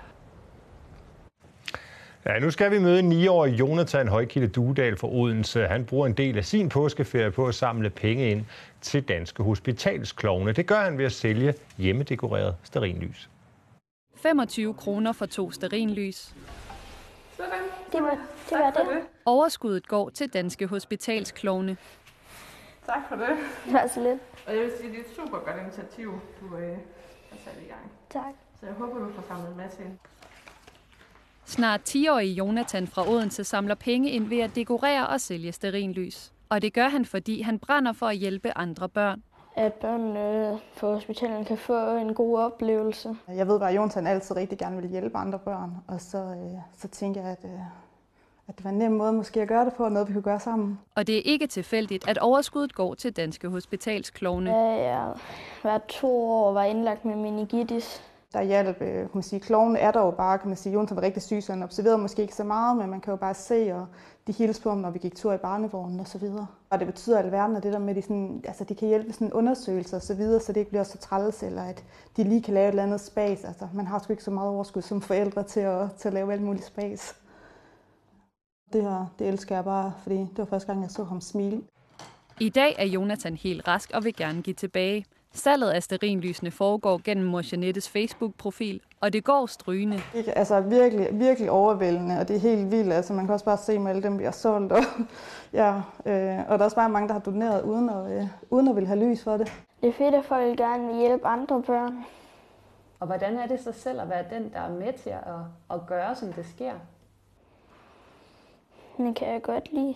Ja, 2.26 2.40
nu 2.40 2.52
skal 2.52 2.72
vi 2.72 2.80
møde 2.80 3.00
en 3.00 3.12
9-årig 3.12 3.60
Jonathan 3.60 4.08
Højkilde 4.08 4.48
Duedal 4.48 4.98
fra 4.98 5.08
Odense. 5.08 5.68
Han 5.68 5.86
bruger 5.86 6.08
en 6.08 6.14
del 6.14 6.38
af 6.38 6.46
sin 6.46 6.70
påskeferie 6.70 7.32
på 7.32 7.48
at 7.48 7.56
samle 7.56 7.90
penge 7.90 8.30
ind 8.30 8.46
til 8.82 9.04
danske 9.04 9.44
hospitalsklovne. 9.44 10.52
Det 10.52 10.68
gør 10.68 10.80
han 10.80 10.98
ved 10.98 11.06
at 11.06 11.12
sælge 11.12 11.54
hjemmedekoreret 11.78 12.56
sterinlys. 12.64 13.30
25 14.16 14.74
kroner 14.74 15.12
for 15.12 15.26
to 15.26 15.52
sterinlys. 15.52 16.36
Sådan. 17.38 17.64
Det 17.92 18.04
var 18.04 18.10
det. 18.10 18.20
Var 18.52 18.72
det. 18.72 19.02
Overskuddet 19.26 19.88
går 19.88 20.10
til 20.10 20.30
danske 20.34 20.68
hospitalsklovne. 20.68 21.78
Tak 22.86 22.98
for 23.10 23.16
det. 23.16 23.30
Det 23.66 23.74
var 23.74 23.88
så 23.88 24.00
lidt. 24.04 24.20
Og 24.48 24.56
jeg 24.56 24.62
vil 24.64 24.72
sige, 24.80 24.90
det 24.90 24.98
er 24.98 25.02
et 25.02 25.16
super 25.16 25.40
godt 25.40 25.56
initiativ, 25.62 26.22
du 26.42 26.58
øh, 26.58 26.78
har 27.30 27.38
sat 27.46 27.54
i 27.62 27.68
gang. 27.68 27.92
Tak. 28.10 28.34
Så 28.60 28.66
jeg 28.66 28.76
håber, 28.76 29.00
du 29.00 29.14
får 29.14 29.24
samlet 29.28 29.50
en 29.52 29.58
masse 29.58 29.84
ind. 29.84 29.98
Snart 31.46 31.96
10-årige 31.96 32.34
Jonathan 32.34 32.88
fra 32.88 33.10
Odense 33.10 33.44
samler 33.44 33.76
penge 33.76 34.12
ind 34.12 34.28
ved 34.28 34.40
at 34.40 34.56
dekorere 34.56 35.08
og 35.08 35.22
sælge 35.22 35.52
sterinlys. 35.52 36.32
Og 36.50 36.62
det 36.62 36.74
gør 36.74 36.90
han, 36.90 37.06
fordi 37.06 37.42
han 37.42 37.60
brænder 37.60 37.94
for 37.94 38.08
at 38.08 38.16
hjælpe 38.16 38.58
andre 38.58 38.90
børn. 38.90 39.24
At 39.58 39.74
børnene 39.74 40.60
på 40.80 40.94
hospitalen 40.94 41.46
kan 41.46 41.58
få 41.58 41.96
en 41.96 42.14
god 42.14 42.40
oplevelse. 42.40 43.16
Jeg 43.28 43.48
ved 43.48 43.60
bare, 43.60 43.70
at 43.70 43.76
Jonathan 43.76 44.08
altid 44.08 44.36
rigtig 44.36 44.58
gerne 44.58 44.82
vil 44.82 44.90
hjælpe 44.90 45.18
andre 45.18 45.40
børn. 45.40 45.72
Og 45.88 46.02
så, 46.02 46.18
øh, 46.18 46.60
så 46.78 46.88
tænker 46.88 47.22
jeg, 47.22 47.32
at, 47.32 47.46
øh, 47.46 47.60
at 48.48 48.58
det 48.58 48.64
var 48.64 48.70
en 48.70 48.78
nem 48.78 48.92
måde 48.92 49.14
måske 49.14 49.42
at 49.42 49.48
gøre 49.48 49.66
det 49.66 49.74
på, 49.74 49.84
og 49.84 49.92
noget 49.92 50.08
vi 50.08 50.14
kunne 50.14 50.24
gøre 50.24 50.40
sammen. 50.40 50.80
Og 50.96 51.08
det 51.08 51.18
er 51.18 51.22
ikke 51.26 51.48
tilfældigt, 51.48 52.10
at 52.10 52.18
overskuddet 52.18 52.76
går 52.76 52.94
til 52.94 53.14
danske 53.14 53.50
hospitalsklovne. 53.50 54.50
Ja, 54.52 54.92
jeg 54.92 55.14
hver 55.62 55.78
to 55.78 56.30
år 56.32 56.54
var 56.54 56.64
indlagt 56.64 57.06
med 57.06 57.16
meningitis 57.16 58.04
der 58.36 58.42
hjalp, 58.42 58.82
øh, 58.82 58.94
kan 58.94 59.10
man 59.14 59.24
sige, 59.24 59.40
kloven 59.40 59.76
er 59.76 59.92
der 59.92 60.00
jo 60.00 60.12
bare, 60.12 60.38
kan 60.38 60.48
man 60.48 60.58
sige, 60.58 60.74
Jonathan 60.74 60.96
var 60.96 61.02
rigtig 61.04 61.24
syg, 61.24 61.44
så 61.44 61.52
han 61.52 61.64
observerede 61.64 61.98
måske 61.98 62.22
ikke 62.22 62.36
så 62.36 62.44
meget, 62.44 62.78
men 62.78 62.90
man 62.90 63.02
kan 63.02 63.12
jo 63.12 63.18
bare 63.18 63.34
se, 63.34 63.76
og 63.76 63.88
de 64.28 64.32
hilste 64.32 64.64
på 64.64 64.70
ham, 64.70 64.78
når 64.78 64.90
vi 64.90 65.00
gik 65.00 65.16
tur 65.16 65.34
i 65.34 65.38
barnevognen 65.38 66.00
og 66.00 66.08
så 66.08 66.18
videre. 66.18 66.48
Og 66.70 66.80
det 66.80 66.88
betyder 66.88 67.20
alverden, 67.20 67.56
at 67.56 67.64
det 67.64 67.74
der 67.74 67.80
med, 67.80 67.96
de, 67.96 68.02
sådan, 68.02 68.44
altså, 68.48 68.64
de 68.64 68.76
kan 68.76 68.88
hjælpe 68.88 69.14
sådan 69.14 69.34
undersøgelser 69.34 69.98
og 69.98 70.04
så 70.04 70.14
videre, 70.16 70.40
så 70.40 70.54
det 70.54 70.60
ikke 70.60 70.70
bliver 70.72 70.84
så 70.84 70.98
træls, 70.98 71.44
eller 71.44 71.64
at 71.64 71.84
de 72.18 72.24
lige 72.24 72.42
kan 72.42 72.54
lave 72.54 72.68
et 72.68 72.70
eller 72.70 72.84
andet 72.84 73.02
spas. 73.02 73.44
Altså, 73.44 73.68
man 73.74 73.88
har 73.88 74.00
sgu 74.00 74.14
ikke 74.14 74.24
så 74.24 74.32
meget 74.32 74.50
overskud 74.50 74.82
som 74.82 75.02
forældre 75.02 75.44
til 75.44 75.60
at, 75.60 75.92
til 75.92 76.08
at 76.08 76.14
lave 76.14 76.34
alt 76.34 76.42
muligt 76.42 76.66
spas. 76.66 77.16
Det 78.74 78.84
her, 78.84 79.14
det 79.20 79.28
elsker 79.28 79.56
jeg 79.56 79.64
bare, 79.64 79.94
fordi 80.04 80.16
det 80.18 80.38
var 80.38 80.46
første 80.46 80.68
gang, 80.68 80.82
jeg 80.82 80.92
så 80.92 81.04
ham 81.04 81.22
smile. 81.22 81.62
I 82.40 82.50
dag 82.50 82.76
er 82.78 82.86
Jonathan 82.86 83.36
helt 83.36 83.68
rask 83.68 83.92
og 83.94 84.04
vil 84.04 84.16
gerne 84.16 84.42
give 84.42 84.54
tilbage. 84.54 85.06
Salget 85.36 85.70
af 85.70 85.84
sterinlysene 85.84 86.52
foregår 86.52 87.02
gennem 87.04 87.26
mor 87.26 87.42
Janettes 87.52 87.90
Facebook-profil, 87.90 88.82
og 89.02 89.14
det 89.14 89.24
går 89.24 89.46
strygende. 89.46 90.02
Altså 90.36 90.62
virkelig, 90.62 91.08
virkelig 91.12 91.52
overvældende, 91.52 92.20
og 92.20 92.28
det 92.28 92.36
er 92.36 92.40
helt 92.40 92.72
vildt. 92.72 92.94
Altså, 92.94 93.14
man 93.14 93.26
kan 93.26 93.34
også 93.34 93.46
bare 93.46 93.58
se, 93.58 93.74
at 93.74 93.88
alle 93.88 94.04
dem 94.04 94.18
bliver 94.18 94.32
solgt. 94.32 94.72
Og, 94.72 94.84
ja, 95.54 95.76
øh, 96.06 96.40
og 96.50 96.60
der 96.60 96.60
er 96.60 96.64
også 96.64 96.76
bare 96.76 96.90
mange, 96.90 97.08
der 97.08 97.14
har 97.14 97.22
doneret 97.22 97.64
uden 97.64 97.90
at, 97.90 98.12
øh, 98.12 98.28
uden 98.50 98.68
at 98.68 98.76
vil 98.76 98.88
have 98.88 99.10
lys 99.10 99.24
for 99.24 99.38
det. 99.38 99.52
Det 99.82 99.90
er 99.90 99.94
fedt, 99.94 100.16
at 100.16 100.26
folk 100.26 100.58
gerne 100.58 100.88
vil 100.88 100.96
hjælpe 100.96 101.28
andre 101.28 101.62
børn. 101.62 102.06
Og 103.00 103.08
hvordan 103.08 103.38
er 103.38 103.48
det 103.48 103.60
så 103.60 103.72
selv 103.72 104.02
at 104.02 104.10
være 104.10 104.26
den, 104.32 104.54
der 104.54 104.60
er 104.60 104.70
med 104.70 104.94
til 104.94 105.10
at, 105.10 105.24
at 105.72 105.88
gøre, 105.88 106.16
som 106.16 106.34
det 106.34 106.46
sker? 106.46 106.74
Det 108.98 109.16
kan 109.16 109.28
jeg 109.28 109.42
godt 109.42 109.74
lide. 109.74 109.96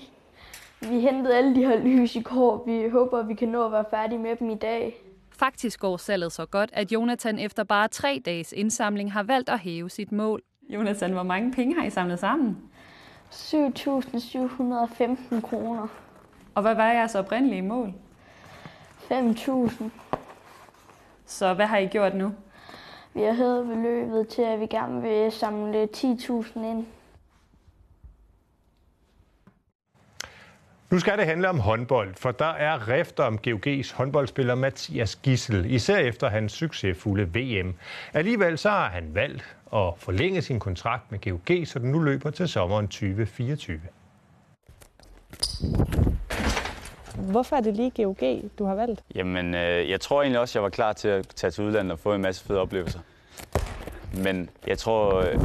Vi 0.81 0.99
hentede 0.99 1.37
alle 1.37 1.56
de 1.56 1.66
her 1.66 1.80
lys 1.80 2.16
i 2.16 2.21
går. 2.21 2.64
Vi 2.66 2.90
håber, 2.90 3.19
at 3.19 3.28
vi 3.28 3.33
kan 3.33 3.47
nå 3.47 3.66
at 3.66 3.71
være 3.71 3.85
færdige 3.92 4.19
med 4.19 4.35
dem 4.35 4.49
i 4.49 4.56
dag. 4.56 5.04
Faktisk 5.40 5.80
går 5.80 5.98
salget 5.98 6.31
så 6.31 6.46
godt, 6.46 6.69
at 6.74 6.92
Jonathan 6.92 7.40
efter 7.40 7.64
bare 7.64 7.88
tre 7.88 8.22
dages 8.26 8.54
indsamling 8.54 9.14
har 9.14 9.24
valgt 9.24 9.50
at 9.50 9.60
hæve 9.60 9.90
sit 9.90 10.12
mål. 10.12 10.42
Jonathan, 10.69 11.12
hvor 11.12 11.24
mange 11.24 11.52
penge 11.52 11.76
har 11.76 11.86
I 11.86 11.90
samlet 11.90 12.19
sammen? 12.19 12.58
7.715 13.31 15.42
kroner. 15.42 15.88
Og 16.56 16.62
hvad 16.62 16.76
var 16.76 16.92
jeres 16.92 17.16
oprindelige 17.16 17.62
mål? 17.62 17.94
5.000. 19.12 19.84
Så 21.26 21.54
hvad 21.54 21.66
har 21.66 21.78
I 21.78 21.88
gjort 21.88 22.16
nu? 22.16 22.34
Vi 23.14 23.22
har 23.22 23.34
hævet 23.34 23.68
beløbet 23.68 24.28
til, 24.28 24.42
at 24.42 24.60
vi 24.60 24.66
gerne 24.66 25.02
vil 25.02 25.31
samle 25.31 25.88
10.000 25.98 26.60
ind. 26.60 26.86
Nu 30.92 31.00
skal 31.00 31.18
det 31.18 31.26
handle 31.26 31.50
om 31.50 31.60
håndbold, 31.60 32.16
for 32.16 32.31
der 32.31 32.46
er 32.46 32.88
rift 32.88 33.19
om 33.19 33.40
GOG's 33.48 33.96
håndboldspiller 33.96 34.56
Mathias 34.56 35.16
Gissel, 35.16 35.72
især 35.72 35.98
efter 35.98 36.30
hans 36.30 36.52
succesfulde 36.52 37.24
VM. 37.24 37.76
Alligevel 38.14 38.58
så 38.58 38.69
har 38.69 38.90
han 38.90 39.16
valgt 39.16 39.58
at 39.74 39.94
forlænge 39.98 40.42
sin 40.42 40.60
kontrakt 40.60 41.12
med 41.12 41.19
GOG, 41.19 41.68
så 41.68 41.80
den 41.80 41.92
nu 41.92 42.00
løber 42.00 42.30
til 42.30 42.48
sommeren 42.48 42.88
2024. 42.88 43.80
Hvorfor 47.31 47.56
er 47.56 47.62
det 47.62 47.76
lige 47.76 47.92
GOG, 48.04 48.52
du 48.60 48.66
har 48.66 48.76
valgt? 48.76 49.04
Jamen, 49.16 49.56
øh, 49.56 49.90
jeg 49.90 50.02
tror 50.02 50.22
egentlig 50.22 50.40
også, 50.40 50.60
jeg 50.60 50.64
var 50.64 50.69
klar 50.69 50.94
til 50.94 51.08
at 51.08 51.28
tage 51.28 51.52
til 51.52 51.64
udlandet 51.64 51.92
og 51.92 52.00
få 52.00 52.14
en 52.14 52.22
masse 52.22 52.46
fede 52.46 52.60
oplevelser. 52.60 53.00
Men 54.18 54.49
jeg 54.68 54.78
tror, 54.78 55.16
øh, 55.16 55.35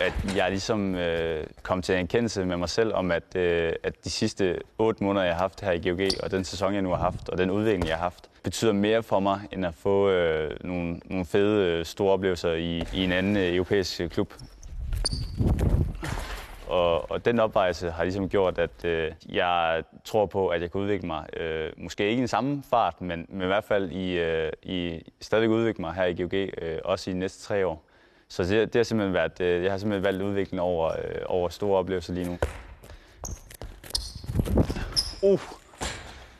at 0.00 0.36
jeg 0.36 0.50
ligesom 0.50 0.94
øh, 0.94 1.46
kom 1.62 1.82
til 1.82 1.94
en 1.94 2.00
erkendelse 2.00 2.44
med 2.44 2.56
mig 2.56 2.68
selv 2.68 2.94
om, 2.94 3.10
at, 3.10 3.36
øh, 3.36 3.72
at 3.82 4.04
de 4.04 4.10
sidste 4.10 4.58
otte 4.78 5.04
måneder, 5.04 5.24
jeg 5.24 5.34
har 5.34 5.40
haft 5.40 5.60
her 5.60 5.72
i 5.72 5.88
GOG, 5.88 6.00
og 6.22 6.30
den 6.30 6.44
sæson, 6.44 6.74
jeg 6.74 6.82
nu 6.82 6.88
har 6.88 6.96
haft, 6.96 7.28
og 7.28 7.38
den 7.38 7.50
udvikling, 7.50 7.88
jeg 7.88 7.96
har 7.96 8.02
haft, 8.02 8.30
betyder 8.42 8.72
mere 8.72 9.02
for 9.02 9.20
mig, 9.20 9.40
end 9.52 9.66
at 9.66 9.74
få 9.74 10.10
øh, 10.10 10.56
nogle, 10.60 11.00
nogle 11.04 11.24
fede, 11.24 11.78
øh, 11.78 11.84
store 11.84 12.12
oplevelser 12.12 12.52
i, 12.52 12.84
i 12.94 13.04
en 13.04 13.12
anden 13.12 13.36
øh, 13.36 13.54
europæisk 13.54 14.00
øh, 14.00 14.10
klub. 14.10 14.34
Og, 16.68 17.10
og 17.10 17.24
den 17.24 17.40
opvejelse 17.40 17.90
har 17.90 18.04
ligesom 18.04 18.28
gjort, 18.28 18.58
at 18.58 18.84
øh, 18.84 19.12
jeg 19.28 19.82
tror 20.04 20.26
på, 20.26 20.48
at 20.48 20.62
jeg 20.62 20.72
kan 20.72 20.80
udvikle 20.80 21.06
mig. 21.06 21.26
Øh, 21.36 21.72
måske 21.76 22.04
ikke 22.04 22.16
i 22.16 22.20
den 22.20 22.28
samme 22.28 22.62
fart, 22.70 23.00
men, 23.00 23.26
men 23.28 23.42
i 23.42 23.46
hvert 23.46 23.64
fald 23.64 23.90
i, 23.90 24.18
øh, 24.18 24.52
i 24.62 25.02
stadigvæk 25.20 25.50
udvikle 25.50 25.80
mig 25.80 25.94
her 25.94 26.04
i 26.04 26.14
GOG, 26.14 26.34
øh, 26.34 26.78
også 26.84 27.10
i 27.10 27.14
de 27.14 27.18
næste 27.18 27.42
tre 27.42 27.66
år. 27.66 27.87
Så 28.28 28.42
det, 28.44 28.72
det 28.72 28.78
har 28.78 28.84
simpelthen 28.84 29.14
været, 29.14 29.40
øh, 29.40 29.62
jeg 29.64 29.72
har 29.72 29.78
simpelthen 29.78 30.04
valgt 30.04 30.22
udvikling 30.22 30.60
over, 30.60 30.88
øh, 30.88 31.20
over 31.26 31.48
store 31.48 31.78
oplevelser 31.78 32.12
lige 32.12 32.26
nu. 32.26 32.38
Uh. 35.22 35.40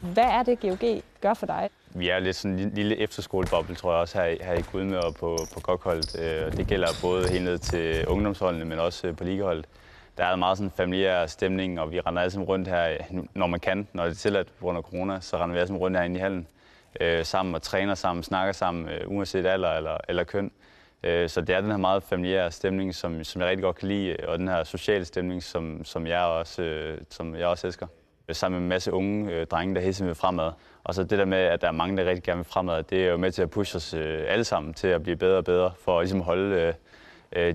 Hvad 0.00 0.25
er 0.25 0.42
det, 0.42 0.61
GOG 0.61 1.02
gør 1.21 1.35
for 1.35 1.47
dig? 1.47 1.68
vi 1.95 2.09
er 2.09 2.18
lidt 2.18 2.37
sådan 2.37 2.59
en 2.59 2.71
lille 2.75 2.97
efterskoleboble, 2.97 3.75
tror 3.75 3.92
jeg 3.92 4.00
også, 4.00 4.18
her, 4.18 4.26
i- 4.26 4.38
her 4.40 4.52
i 4.54 4.62
Gudme 4.73 5.00
og 5.04 5.14
på, 5.14 5.38
på 5.54 5.61
Gokholdt. 5.61 6.21
Øh, 6.21 6.47
og 6.47 6.57
det 6.57 6.66
gælder 6.66 6.87
både 7.02 7.28
helt 7.28 7.45
ned 7.45 7.59
til 7.59 8.07
ungdomsholdene, 8.09 8.64
men 8.64 8.78
også 8.78 9.07
øh, 9.07 9.16
på 9.16 9.25
ligeholdet. 9.25 9.66
Der 10.18 10.25
er 10.25 10.37
meget 10.37 10.59
sådan 10.59 10.71
familiær 10.76 11.26
stemning, 11.26 11.80
og 11.80 11.92
vi 11.92 12.00
render 12.00 12.23
alle 12.23 12.30
sammen 12.30 12.49
rundt 12.49 12.68
her, 12.68 12.97
nu- 13.11 13.26
når 13.35 13.47
man 13.47 13.61
kan, 13.61 13.88
når 13.92 14.02
det 14.04 14.11
er 14.11 14.14
tilladt 14.16 14.47
på 14.47 14.64
grund 14.64 14.78
af 14.78 14.83
corona, 14.85 15.21
så 15.21 15.37
render 15.37 15.52
vi 15.54 15.59
alle 15.59 15.66
sammen 15.66 15.80
rundt 15.80 15.97
herinde 15.97 16.16
i 16.16 16.21
hallen 16.21 16.47
øh, 17.00 17.25
sammen 17.25 17.54
og 17.54 17.62
træner 17.62 17.95
sammen, 17.95 18.23
snakker 18.23 18.52
sammen, 18.52 18.88
øh, 18.88 19.00
uanset 19.07 19.47
alder 19.47 19.71
eller, 19.73 19.97
eller 20.09 20.25
køn. 20.25 20.50
Øh, 21.02 21.28
så 21.28 21.40
det 21.40 21.55
er 21.55 21.61
den 21.61 21.71
her 21.71 21.78
meget 21.78 22.02
familiære 22.02 22.50
stemning, 22.50 22.95
som, 22.95 23.25
som 23.25 23.40
jeg 23.40 23.49
rigtig 23.49 23.62
godt 23.62 23.76
kan 23.76 23.88
lide, 23.88 24.17
og 24.28 24.38
den 24.38 24.49
her 24.49 24.64
sociale 24.64 25.05
stemning, 25.05 25.43
som, 25.43 25.85
som, 25.85 26.07
jeg, 26.07 26.21
også, 26.21 26.62
øh, 26.62 26.99
som 27.11 27.37
jeg 27.37 27.47
også 27.47 27.67
elsker. 27.67 27.87
Sammen 28.33 28.59
med 28.59 28.64
en 28.64 28.69
masse 28.69 28.93
unge 28.93 29.33
øh, 29.33 29.47
drenge, 29.47 29.75
der 29.75 29.81
hele 29.81 29.93
tiden 29.93 30.07
vil 30.09 30.14
fremad. 30.14 30.52
Og 30.85 30.95
så 30.95 31.05
det 31.05 31.19
der 31.19 31.25
med, 31.25 31.38
at 31.38 31.61
der 31.61 31.69
er 31.69 31.73
mange, 31.73 31.97
der 31.97 32.05
rigtig 32.05 32.23
gerne 32.23 32.38
vil 32.38 32.45
fremad, 32.45 32.83
det 32.83 33.05
er 33.05 33.11
jo 33.11 33.17
med 33.17 33.33
til 33.33 33.43
at 33.43 33.50
pushe 33.50 33.76
os 33.76 33.95
alle 34.28 34.45
sammen 34.45 34.75
til 34.75 34.88
at 34.88 35.02
blive 35.02 35.17
bedre 35.17 35.37
og 35.37 35.45
bedre, 35.45 35.73
for 35.81 35.99
at 35.99 36.05
ligesom 36.05 36.21
holde 36.21 36.75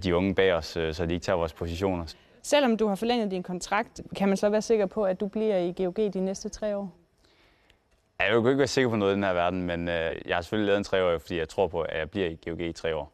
de 0.04 0.16
unge 0.16 0.36
bag 0.36 0.54
os, 0.54 0.66
så 0.66 1.06
de 1.10 1.14
ikke 1.14 1.24
tager 1.24 1.38
vores 1.38 1.54
positioner. 1.54 2.06
Selvom 2.42 2.78
du 2.78 2.88
har 2.88 2.96
forlænget 2.96 3.32
din 3.32 3.44
kontrakt, 3.44 4.02
kan 4.16 4.28
man 4.28 4.38
så 4.38 4.50
være 4.50 4.62
sikker 4.62 4.86
på, 4.86 5.04
at 5.04 5.20
du 5.20 5.28
bliver 5.28 5.58
i 5.58 5.84
GOG 5.84 5.98
de 6.14 6.20
næste 6.20 6.50
tre 6.50 6.78
år? 6.78 6.94
Jeg 8.20 8.28
kan 8.28 8.36
jo 8.36 8.48
ikke 8.48 8.58
være 8.58 8.68
sikker 8.68 8.90
på 8.90 8.96
noget 8.96 9.12
i 9.12 9.16
den 9.16 9.24
her 9.24 9.34
verden, 9.34 9.64
men 9.64 9.88
jeg 9.88 10.14
har 10.32 10.42
selvfølgelig 10.42 10.68
lavet 10.68 10.78
en 10.78 10.84
treårig, 10.84 11.22
fordi 11.22 11.38
jeg 11.38 11.50
tror 11.50 11.68
på, 11.68 11.82
at 11.82 12.00
jeg 12.00 12.10
bliver 12.10 12.28
i 12.28 12.38
GOG 12.50 12.62
i 12.62 12.72
tre 12.72 12.96
år. 12.96 13.13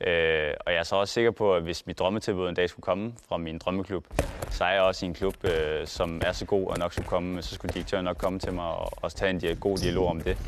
Øh, 0.00 0.54
og 0.66 0.72
jeg 0.72 0.78
er 0.78 0.82
så 0.82 0.96
også 0.96 1.14
sikker 1.14 1.30
på, 1.30 1.54
at 1.54 1.62
hvis 1.62 1.86
mit 1.86 1.98
drømmetilbud 1.98 2.48
en 2.48 2.54
dag 2.54 2.70
skulle 2.70 2.84
komme 2.84 3.12
fra 3.28 3.36
min 3.36 3.58
drømmeklub, 3.58 4.06
så 4.50 4.64
er 4.64 4.72
jeg 4.72 4.82
også 4.82 5.06
i 5.06 5.08
en 5.08 5.14
klub, 5.14 5.34
øh, 5.44 5.86
som 5.86 6.20
er 6.24 6.32
så 6.32 6.44
god 6.44 6.66
og 6.66 6.78
nok 6.78 6.92
skulle 6.92 7.08
komme, 7.08 7.42
så 7.42 7.54
skulle 7.54 7.72
direktøren 7.72 8.04
nok 8.04 8.16
komme 8.16 8.38
til 8.38 8.52
mig 8.52 8.64
og 8.64 8.92
også 9.02 9.16
tage 9.16 9.50
en 9.50 9.56
god 9.56 9.78
dialog 9.78 10.06
om 10.08 10.20
det. 10.20 10.38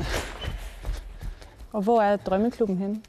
Og 1.73 1.81
hvor 1.81 2.01
er 2.01 2.15
drømmeklubben 2.15 2.77
henne? 2.77 3.01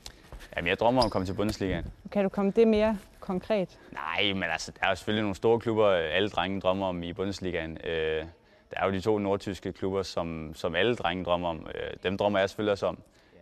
Jamen, 0.57 0.69
jeg 0.69 0.79
drømmer 0.79 1.03
om 1.03 1.07
at 1.07 1.13
komme 1.13 1.27
til 1.27 1.35
Bundesligaen. 1.35 1.85
Kan 2.13 2.23
du 2.23 2.29
komme 2.29 2.51
det 2.51 2.69
mere 2.69 2.99
konkret? 3.21 3.79
Nej, 3.93 4.33
men 4.33 4.43
altså, 4.43 4.73
der 4.81 4.87
er 4.87 4.89
jo 4.89 4.95
selvfølgelig 4.95 5.23
nogle 5.23 5.37
store 5.37 5.61
klubber, 5.61 5.89
alle 5.91 6.29
drenge 6.29 6.61
drømmer 6.61 6.87
om 6.87 7.03
i 7.03 7.13
Bundesligaen. 7.13 7.79
Øh, 7.85 8.25
der 8.71 8.81
er 8.81 8.87
jo 8.87 8.93
de 8.93 9.01
to 9.01 9.19
nordtyske 9.19 9.73
klubber, 9.73 10.03
som, 10.03 10.53
som 10.55 10.75
alle 10.75 10.97
drenge 10.97 11.25
drømmer 11.25 11.49
om. 11.49 11.67
Øh, 11.75 11.97
dem 12.03 12.19
drømmer 12.19 12.39
jeg 12.39 12.49
selvfølgelig 12.49 12.73
også 12.73 12.87
om. 12.87 12.99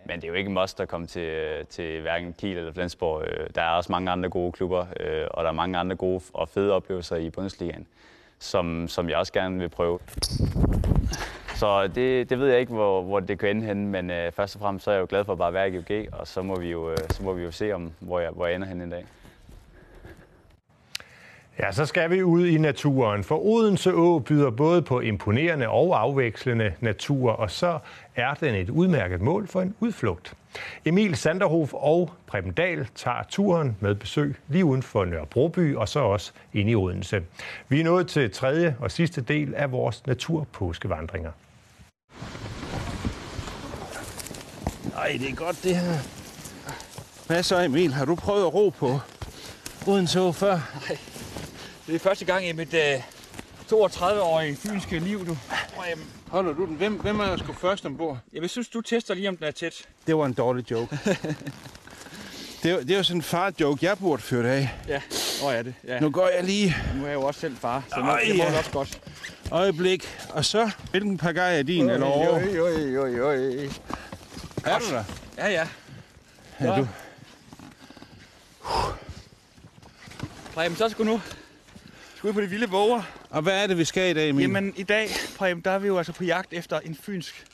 Men 0.09 0.17
det 0.17 0.25
er 0.25 0.29
jo 0.29 0.35
ikke 0.35 0.51
must 0.51 0.81
at 0.81 0.89
komme 0.89 1.07
til, 1.07 1.67
til 1.67 2.01
hverken 2.01 2.33
Kiel 2.33 2.59
eller 2.59 2.73
Flensborg. 2.73 3.25
Øh, 3.29 3.47
der 3.55 3.63
er 3.63 3.71
også 3.71 3.93
mange 3.93 4.11
andre 4.11 4.29
gode 4.29 4.53
klubber, 4.53 4.87
øh, 5.01 5.27
og 5.31 5.45
der 5.45 5.51
er 5.51 5.55
mange 5.55 5.79
andre 5.79 5.97
gode 5.97 6.21
og 6.33 6.49
fede 6.49 6.73
oplevelser 6.73 7.17
i 7.17 7.31
Bundesligaen, 7.31 7.87
som, 8.39 8.89
som 8.89 9.09
jeg 9.09 9.19
også 9.19 9.33
gerne 9.33 9.59
vil 9.59 9.69
prøve. 9.69 9.99
Så 11.57 11.87
det, 11.87 12.31
det 12.31 12.39
ved 12.39 12.49
jeg 12.49 12.61
ikke, 12.61 12.73
hvor, 12.73 13.03
hvor 13.03 13.21
det 13.21 13.39
kan 13.39 13.49
ende 13.49 13.67
henne, 13.67 13.87
men 13.87 14.11
øh, 14.11 14.33
først 14.33 14.55
og 14.55 14.61
fremmest 14.61 14.85
så 14.85 14.91
er 14.91 14.95
jeg 14.95 15.01
jo 15.01 15.07
glad 15.09 15.25
for 15.25 15.33
at 15.33 15.39
bare 15.39 15.53
være 15.53 15.69
i 15.71 15.73
GOG, 15.73 16.21
og 16.21 16.27
så 16.27 16.43
må 16.43 16.61
vi 16.61 16.71
jo, 16.71 16.91
øh, 16.91 16.97
så 17.11 17.23
må 17.23 17.33
vi 17.33 17.43
jo 17.43 17.51
se, 17.51 17.73
om, 17.73 17.93
hvor, 18.01 18.21
jeg, 18.21 18.31
hvor 18.31 18.47
jeg 18.47 18.55
ender 18.55 18.69
henne 18.69 18.85
en 18.85 18.91
dag. 18.91 19.05
Ja, 21.59 21.73
så 21.73 21.87
skal 21.87 22.11
vi 22.11 22.23
ud 22.23 22.47
i 22.47 22.59
naturen, 22.59 23.25
for 23.25 23.39
Odense 23.39 23.93
Å 23.95 24.19
byder 24.19 24.51
både 24.51 24.83
på 24.83 25.01
imponerende 25.01 25.69
og 25.69 26.01
afvekslende 26.01 26.73
natur, 26.81 27.31
og 27.33 27.51
så 27.51 27.79
er 28.17 28.35
den 28.35 28.55
et 28.55 28.71
udmærket 28.71 29.21
mål 29.21 29.47
for 29.49 29.63
en 29.63 29.75
udflugt. 29.81 30.35
Emil 30.85 31.17
Sanderhof 31.17 31.75
og 31.75 32.11
Preben 32.27 32.53
Dahl 32.53 32.89
tager 32.95 33.23
turen 33.29 33.77
med 33.81 33.95
besøg 33.95 34.37
lige 34.49 34.65
uden 34.65 34.83
for 34.83 35.05
Nørrebroby 35.05 35.75
og 35.75 35.89
så 35.89 36.01
også 36.01 36.33
ind 36.53 36.71
i 36.71 36.75
Odense. 36.75 37.23
Vi 37.69 37.81
er 37.81 37.85
nået 37.85 38.09
til 38.09 38.31
tredje 38.31 38.77
og 38.81 38.91
sidste 38.91 39.21
del 39.21 39.55
af 39.55 39.73
vores 39.73 40.07
naturpåskevandringer. 40.07 41.31
Ej, 44.97 45.17
det 45.21 45.31
er 45.31 45.35
godt 45.35 45.63
det 45.63 45.77
her. 45.77 45.99
Hvad 47.27 47.43
så 47.43 47.63
Emil, 47.65 47.93
har 47.93 48.05
du 48.05 48.15
prøvet 48.15 48.47
at 48.47 48.55
ro 48.55 48.69
på 48.69 48.99
Odense 49.87 50.21
Å 50.21 50.33
før? 50.33 50.53
Nej, 50.89 51.16
det 51.87 51.95
er 51.95 51.99
første 51.99 52.25
gang 52.25 52.49
i 52.49 52.53
mit 52.53 52.75
øh, 52.75 53.03
32-årige 53.73 54.57
fynske 54.57 54.99
liv, 54.99 55.27
du. 55.27 55.37
Holder 56.29 56.53
du 56.53 56.67
den? 56.67 56.77
Hvem, 56.77 56.93
hvem 56.93 57.21
er 57.21 57.25
der 57.25 57.37
skulle 57.37 57.59
først 57.59 57.87
ombord? 57.87 58.19
Jeg 58.33 58.51
synes, 58.51 58.69
du 58.69 58.81
tester 58.81 59.15
lige, 59.15 59.29
om 59.29 59.37
den 59.37 59.47
er 59.47 59.51
tæt. 59.51 59.89
Det 60.07 60.17
var 60.17 60.27
en 60.27 60.33
dårlig 60.33 60.71
joke. 60.71 60.99
det, 62.63 62.71
er, 62.71 62.81
det 62.81 62.91
er 62.91 62.97
jo 62.97 63.03
sådan 63.03 63.19
en 63.19 63.23
far-joke, 63.23 63.85
jeg 63.85 63.99
burde 63.99 64.23
føre 64.23 64.43
det 64.43 64.49
af. 64.49 64.71
Ja, 64.89 65.03
hvor 65.41 65.51
er 65.51 65.63
det? 65.63 65.75
Ja. 65.87 66.01
Nu 66.01 66.11
går 66.11 66.29
jeg 66.29 66.45
lige... 66.45 66.77
Nu 66.95 67.03
er 67.03 67.07
jeg 67.07 67.15
jo 67.15 67.23
også 67.23 67.41
selv 67.41 67.57
far, 67.57 67.83
så 67.89 68.01
nu 68.01 68.07
Ej, 68.07 68.21
det 68.27 68.37
må 68.37 68.43
ja. 68.43 68.51
det 68.51 68.59
også 68.59 68.71
godt. 68.71 69.01
Øjeblik. 69.51 70.09
Og 70.31 70.45
så, 70.45 70.71
hvilken 70.91 71.19
pagaj 71.19 71.59
er 71.59 71.63
din, 71.63 71.91
eller 71.91 72.07
over? 72.07 72.33
Oj, 72.33 72.59
oj, 72.59 72.99
oj, 72.99 73.21
oj. 73.21 73.37
Er 74.65 74.79
du 74.79 74.85
der? 74.91 75.05
Ja, 75.39 75.49
ja. 75.49 75.67
Ja, 76.61 76.77
du. 76.77 76.89
Preben, 80.55 80.77
så 80.77 80.89
skal 80.89 81.05
nu 81.05 81.21
skal 82.17 82.29
ud 82.29 82.33
på 82.35 82.41
de 82.41 82.47
vilde 82.51 82.69
våger. 82.71 83.03
Og 83.31 83.43
hvad 83.43 83.63
er 83.63 83.67
det, 83.67 83.79
vi 83.79 83.85
skal 83.85 84.11
i 84.11 84.15
dag, 84.15 84.29
Emil? 84.29 84.43
Jamen, 84.43 84.73
i 84.77 84.83
dag, 84.83 85.09
Preben, 85.37 85.61
der 85.61 85.71
er 85.71 85.79
vi 85.79 85.87
jo 85.87 85.99
altså 85.99 86.13
på 86.13 86.25
jagt 86.25 86.53
efter 86.53 86.81
en 86.81 86.95
fynsk 86.95 87.47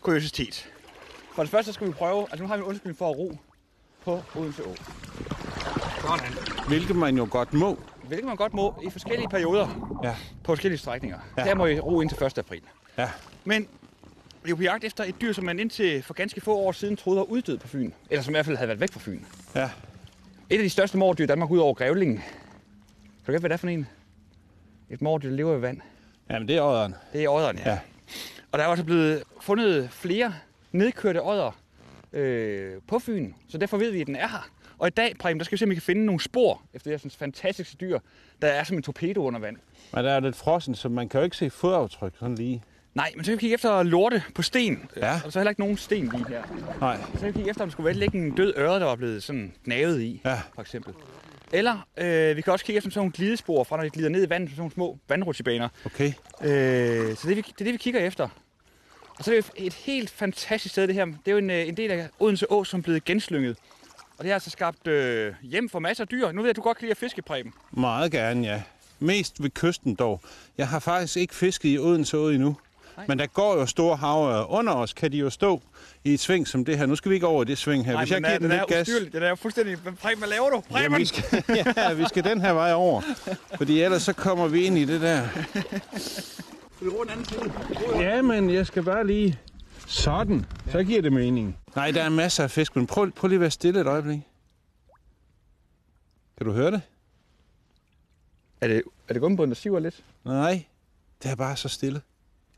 kuriositet. 0.00 0.68
For 1.34 1.42
det 1.42 1.50
første 1.50 1.66
så 1.66 1.72
skal 1.72 1.86
vi 1.86 1.92
prøve, 1.92 2.20
altså 2.30 2.42
nu 2.42 2.48
har 2.48 2.56
vi 2.56 2.60
en 2.60 2.66
undskyldning 2.68 2.98
for 2.98 3.10
at 3.10 3.18
ro 3.18 3.38
på 4.04 4.22
Odense 4.34 4.62
Å. 4.64 4.74
Sådan. 6.00 6.32
Hvilket 6.68 6.96
man 6.96 7.16
jo 7.16 7.28
godt 7.30 7.52
må. 7.52 7.78
Hvilket 8.04 8.26
man 8.26 8.36
godt 8.36 8.54
må 8.54 8.82
i 8.86 8.90
forskellige 8.90 9.28
perioder 9.28 9.98
Ja. 10.04 10.14
på 10.44 10.52
forskellige 10.52 10.78
strækninger. 10.78 11.18
Ja. 11.38 11.44
Her 11.44 11.54
må 11.54 11.66
I 11.66 11.80
ro 11.80 12.00
indtil 12.00 12.22
1. 12.24 12.38
april. 12.38 12.62
Ja. 12.98 13.08
Men 13.44 13.62
vi 14.42 14.48
er 14.48 14.50
jo 14.50 14.56
på 14.56 14.62
jagt 14.62 14.84
efter 14.84 15.04
et 15.04 15.20
dyr, 15.20 15.32
som 15.32 15.44
man 15.44 15.58
indtil 15.58 16.02
for 16.02 16.14
ganske 16.14 16.40
få 16.40 16.56
år 16.56 16.72
siden 16.72 16.96
troede 16.96 17.18
var 17.18 17.24
uddød 17.24 17.58
på 17.58 17.68
Fyn. 17.68 17.90
Eller 18.10 18.22
som 18.22 18.32
i 18.32 18.34
hvert 18.34 18.44
fald 18.46 18.56
havde 18.56 18.68
været 18.68 18.80
væk 18.80 18.92
fra 18.92 19.00
Fyn. 19.00 19.20
Ja. 19.54 19.70
Et 20.50 20.56
af 20.56 20.62
de 20.62 20.70
største 20.70 20.98
mordyr 20.98 21.24
i 21.24 21.26
Danmark 21.26 21.50
ud 21.50 21.58
over 21.58 21.74
grævlingen. 21.74 22.16
Kan 22.16 22.24
du 23.26 23.32
gætte, 23.32 23.40
hvad 23.40 23.50
det 23.50 23.54
er 23.54 23.58
for 23.58 23.68
en? 23.68 23.86
Et 24.90 25.02
mordyr, 25.02 25.28
der 25.28 25.36
lever 25.36 25.56
i 25.58 25.62
vand. 25.62 25.80
Jamen, 26.30 26.48
det 26.48 26.56
er 26.56 26.62
ådderen. 26.62 26.94
Det 27.12 27.24
er 27.24 27.28
odderen, 27.28 27.58
ja. 27.58 27.70
Ja. 27.70 27.78
Og 28.52 28.58
der 28.58 28.64
er 28.64 28.68
også 28.68 28.84
blevet 28.84 29.22
fundet 29.40 29.90
flere 29.90 30.34
nedkørte 30.72 31.22
odder 31.22 31.60
øh, 32.12 32.72
på 32.88 32.98
Fyn, 32.98 33.32
så 33.48 33.58
derfor 33.58 33.76
ved 33.76 33.90
vi, 33.90 34.00
at 34.00 34.06
den 34.06 34.16
er 34.16 34.28
her. 34.28 34.48
Og 34.78 34.86
i 34.86 34.90
dag, 34.90 35.14
Preben, 35.18 35.38
der 35.38 35.44
skal 35.44 35.56
vi 35.56 35.58
se, 35.58 35.64
om 35.64 35.70
vi 35.70 35.74
kan 35.74 35.82
finde 35.82 36.06
nogle 36.06 36.20
spor 36.20 36.62
efter 36.74 36.90
det 36.90 37.02
her 37.02 37.10
fantastiske 37.18 37.76
dyr, 37.80 37.98
der 38.42 38.48
er 38.48 38.64
som 38.64 38.76
en 38.76 38.82
torpedo 38.82 39.22
under 39.22 39.40
vand. 39.40 39.56
Men 39.94 40.04
der 40.04 40.12
er 40.12 40.20
lidt 40.20 40.36
frossen, 40.36 40.74
så 40.74 40.88
man 40.88 41.08
kan 41.08 41.20
jo 41.20 41.24
ikke 41.24 41.36
se 41.36 41.50
fodaftryk 41.50 42.12
sådan 42.18 42.34
lige. 42.34 42.62
Nej, 42.94 43.12
men 43.16 43.24
så 43.24 43.30
kan 43.30 43.36
vi 43.36 43.40
kigge 43.40 43.54
efter 43.54 43.82
lorte 43.82 44.22
på 44.34 44.42
sten. 44.42 44.90
Ja. 44.96 45.20
Og 45.24 45.32
så 45.32 45.38
er 45.38 45.40
heller 45.40 45.50
ikke 45.50 45.60
nogen 45.60 45.76
sten 45.76 46.08
lige 46.08 46.28
her. 46.28 46.42
Nej. 46.80 47.00
Så 47.14 47.18
kan 47.18 47.26
vi 47.26 47.32
kigge 47.32 47.50
efter, 47.50 47.62
om 47.62 47.68
der 47.68 47.72
skulle 47.72 47.84
være 47.84 47.94
ligge 47.94 48.18
en 48.18 48.34
død 48.34 48.54
øre, 48.56 48.80
der 48.80 48.84
var 48.84 48.96
blevet 48.96 49.22
sådan 49.22 49.52
gnavet 49.64 50.00
i, 50.00 50.20
ja. 50.24 50.40
for 50.54 50.60
eksempel. 50.60 50.94
Eller 51.52 51.86
øh, 51.96 52.36
vi 52.36 52.42
kan 52.42 52.52
også 52.52 52.64
kigge 52.64 52.76
efter 52.76 52.90
sådan 52.90 53.00
nogle 53.00 53.12
glidespor, 53.12 53.64
fra 53.64 53.76
når 53.76 53.84
de 53.84 53.90
glider 53.90 54.08
ned 54.08 54.26
i 54.26 54.30
vandet, 54.30 54.50
sådan 54.50 54.60
nogle 54.60 54.72
små 54.72 54.98
vandrutsjebaner. 55.08 55.68
Okay. 55.84 56.12
Øh, 56.42 57.16
så 57.16 57.28
det 57.28 57.30
er, 57.30 57.34
vi, 57.34 57.40
det 57.40 57.60
er 57.60 57.64
det, 57.64 57.72
vi 57.72 57.76
kigger 57.76 58.00
efter. 58.00 58.28
Og 59.18 59.24
så 59.24 59.30
er 59.30 59.34
det 59.34 59.48
jo 59.58 59.64
et 59.66 59.74
helt 59.74 60.10
fantastisk 60.10 60.72
sted, 60.72 60.86
det 60.86 60.94
her. 60.94 61.04
Det 61.04 61.14
er 61.26 61.32
jo 61.32 61.38
en, 61.38 61.50
øh, 61.50 61.68
en 61.68 61.76
del 61.76 61.90
af 61.90 62.08
Odense 62.18 62.52
Å, 62.52 62.64
som 62.64 62.80
er 62.80 62.82
blevet 62.82 63.04
genslynget. 63.04 63.56
Og 64.18 64.24
det 64.24 64.26
har 64.26 64.34
altså 64.34 64.50
skabt 64.50 64.86
øh, 64.86 65.34
hjem 65.42 65.68
for 65.68 65.78
masser 65.78 66.04
af 66.04 66.08
dyr. 66.08 66.32
Nu 66.32 66.42
ved 66.42 66.48
jeg, 66.48 66.50
at 66.50 66.56
du 66.56 66.62
godt 66.62 66.76
kan 66.76 66.84
lide 66.84 66.90
at 66.90 66.96
fiske, 66.96 67.22
Preben. 67.22 67.52
Meget 67.70 68.12
gerne, 68.12 68.46
ja. 68.46 68.62
Mest 68.98 69.42
ved 69.42 69.50
kysten 69.50 69.94
dog. 69.94 70.20
Jeg 70.58 70.68
har 70.68 70.78
faktisk 70.78 71.16
ikke 71.16 71.34
fisket 71.34 71.68
i 71.68 71.78
Odense 71.78 72.16
Å 72.16 72.28
endnu. 72.28 72.56
Men 73.08 73.18
der 73.18 73.26
går 73.26 73.54
jo 73.58 73.66
store 73.66 73.96
hav 73.96 74.46
under 74.48 74.72
os, 74.72 74.92
kan 74.92 75.12
de 75.12 75.16
jo 75.16 75.30
stå 75.30 75.62
i 76.04 76.14
et 76.14 76.20
sving 76.20 76.48
som 76.48 76.64
det 76.64 76.78
her. 76.78 76.86
Nu 76.86 76.96
skal 76.96 77.10
vi 77.10 77.14
ikke 77.14 77.26
over 77.26 77.42
i 77.42 77.44
det 77.46 77.58
sving 77.58 77.84
her. 77.86 77.92
Nej, 77.92 78.02
Hvis 78.02 78.10
jeg 78.12 78.18
giver 78.18 78.32
den 78.32 78.42
den 78.42 78.50
er 78.50 78.56
lidt 78.56 78.68
gas... 78.68 78.88
ustyrlig. 78.88 79.12
Den 79.12 79.22
er 79.22 79.28
jo 79.28 79.34
fuldstændig... 79.34 79.78
Preben, 80.02 80.18
hvad 80.18 80.28
laver 80.28 80.50
du? 80.50 80.60
Preben! 80.60 80.82
Jamen, 80.82 80.98
vi 80.98 81.04
skal, 81.04 81.44
ja, 81.76 81.92
vi 81.92 82.04
skal 82.08 82.24
den 82.24 82.40
her 82.40 82.52
vej 82.52 82.72
over. 82.72 83.02
Fordi 83.56 83.82
ellers 83.82 84.02
så 84.02 84.12
kommer 84.12 84.48
vi 84.48 84.64
ind 84.64 84.78
i 84.78 84.84
det 84.84 85.00
der. 85.00 85.28
Skal 86.76 86.86
vi 86.86 86.90
anden 87.10 87.24
side? 87.24 87.52
Ja, 87.98 88.22
men 88.22 88.50
jeg 88.50 88.66
skal 88.66 88.82
bare 88.82 89.06
lige... 89.06 89.38
Sådan. 89.86 90.46
Så 90.70 90.84
giver 90.84 91.02
det 91.02 91.12
mening. 91.12 91.56
Nej, 91.76 91.90
der 91.90 92.02
er 92.02 92.08
masser 92.08 92.44
af 92.44 92.50
fisk, 92.50 92.76
men 92.76 92.86
prøv, 92.86 93.10
prøv 93.10 93.28
lige 93.28 93.36
at 93.36 93.40
være 93.40 93.50
stille 93.50 93.80
et 93.80 93.86
øjeblik. 93.86 94.20
Kan 96.38 96.46
du 96.46 96.52
høre 96.52 96.70
det? 96.70 96.80
Er 98.60 98.68
det, 98.68 98.82
er 99.08 99.12
det 99.12 99.22
gummibunden, 99.22 99.50
der 99.50 99.56
siver 99.56 99.78
lidt? 99.78 100.04
Nej, 100.24 100.64
det 101.22 101.30
er 101.30 101.34
bare 101.34 101.56
så 101.56 101.68
stille. 101.68 102.00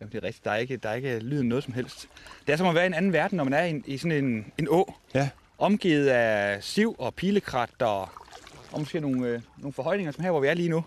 Jamen, 0.01 0.13
det 0.13 0.19
er 0.19 0.27
rigtigt. 0.27 0.45
Der 0.45 0.51
er 0.51 0.57
ikke, 0.57 0.77
der 0.77 0.89
er 0.89 0.95
ikke 0.95 1.19
lyden 1.19 1.49
noget 1.49 1.65
som 1.65 1.75
helst. 1.75 2.09
Det 2.47 2.53
er 2.53 2.57
som 2.57 2.67
at 2.67 2.75
være 2.75 2.85
i 2.85 2.87
en 2.87 2.95
anden 2.95 3.13
verden, 3.13 3.37
når 3.37 3.45
man 3.45 3.53
er 3.53 3.65
i, 3.65 3.71
en, 3.71 3.85
i 3.87 3.99
sådan 3.99 4.25
en, 4.25 4.53
en 4.59 4.69
å. 4.69 4.95
Ja. 5.15 5.29
Omgivet 5.59 6.07
af 6.07 6.65
siv 6.65 6.97
og 6.99 7.15
pilekrat 7.15 7.71
og, 7.83 8.09
og 8.73 8.81
måske 8.81 9.01
nogle, 9.01 9.27
øh, 9.27 9.41
nogle 9.59 9.73
forhøjninger, 9.73 10.13
som 10.13 10.25
her, 10.25 10.31
hvor 10.31 10.41
vi 10.41 10.47
er 10.47 10.55
lige 10.55 10.69
nu. 10.69 10.85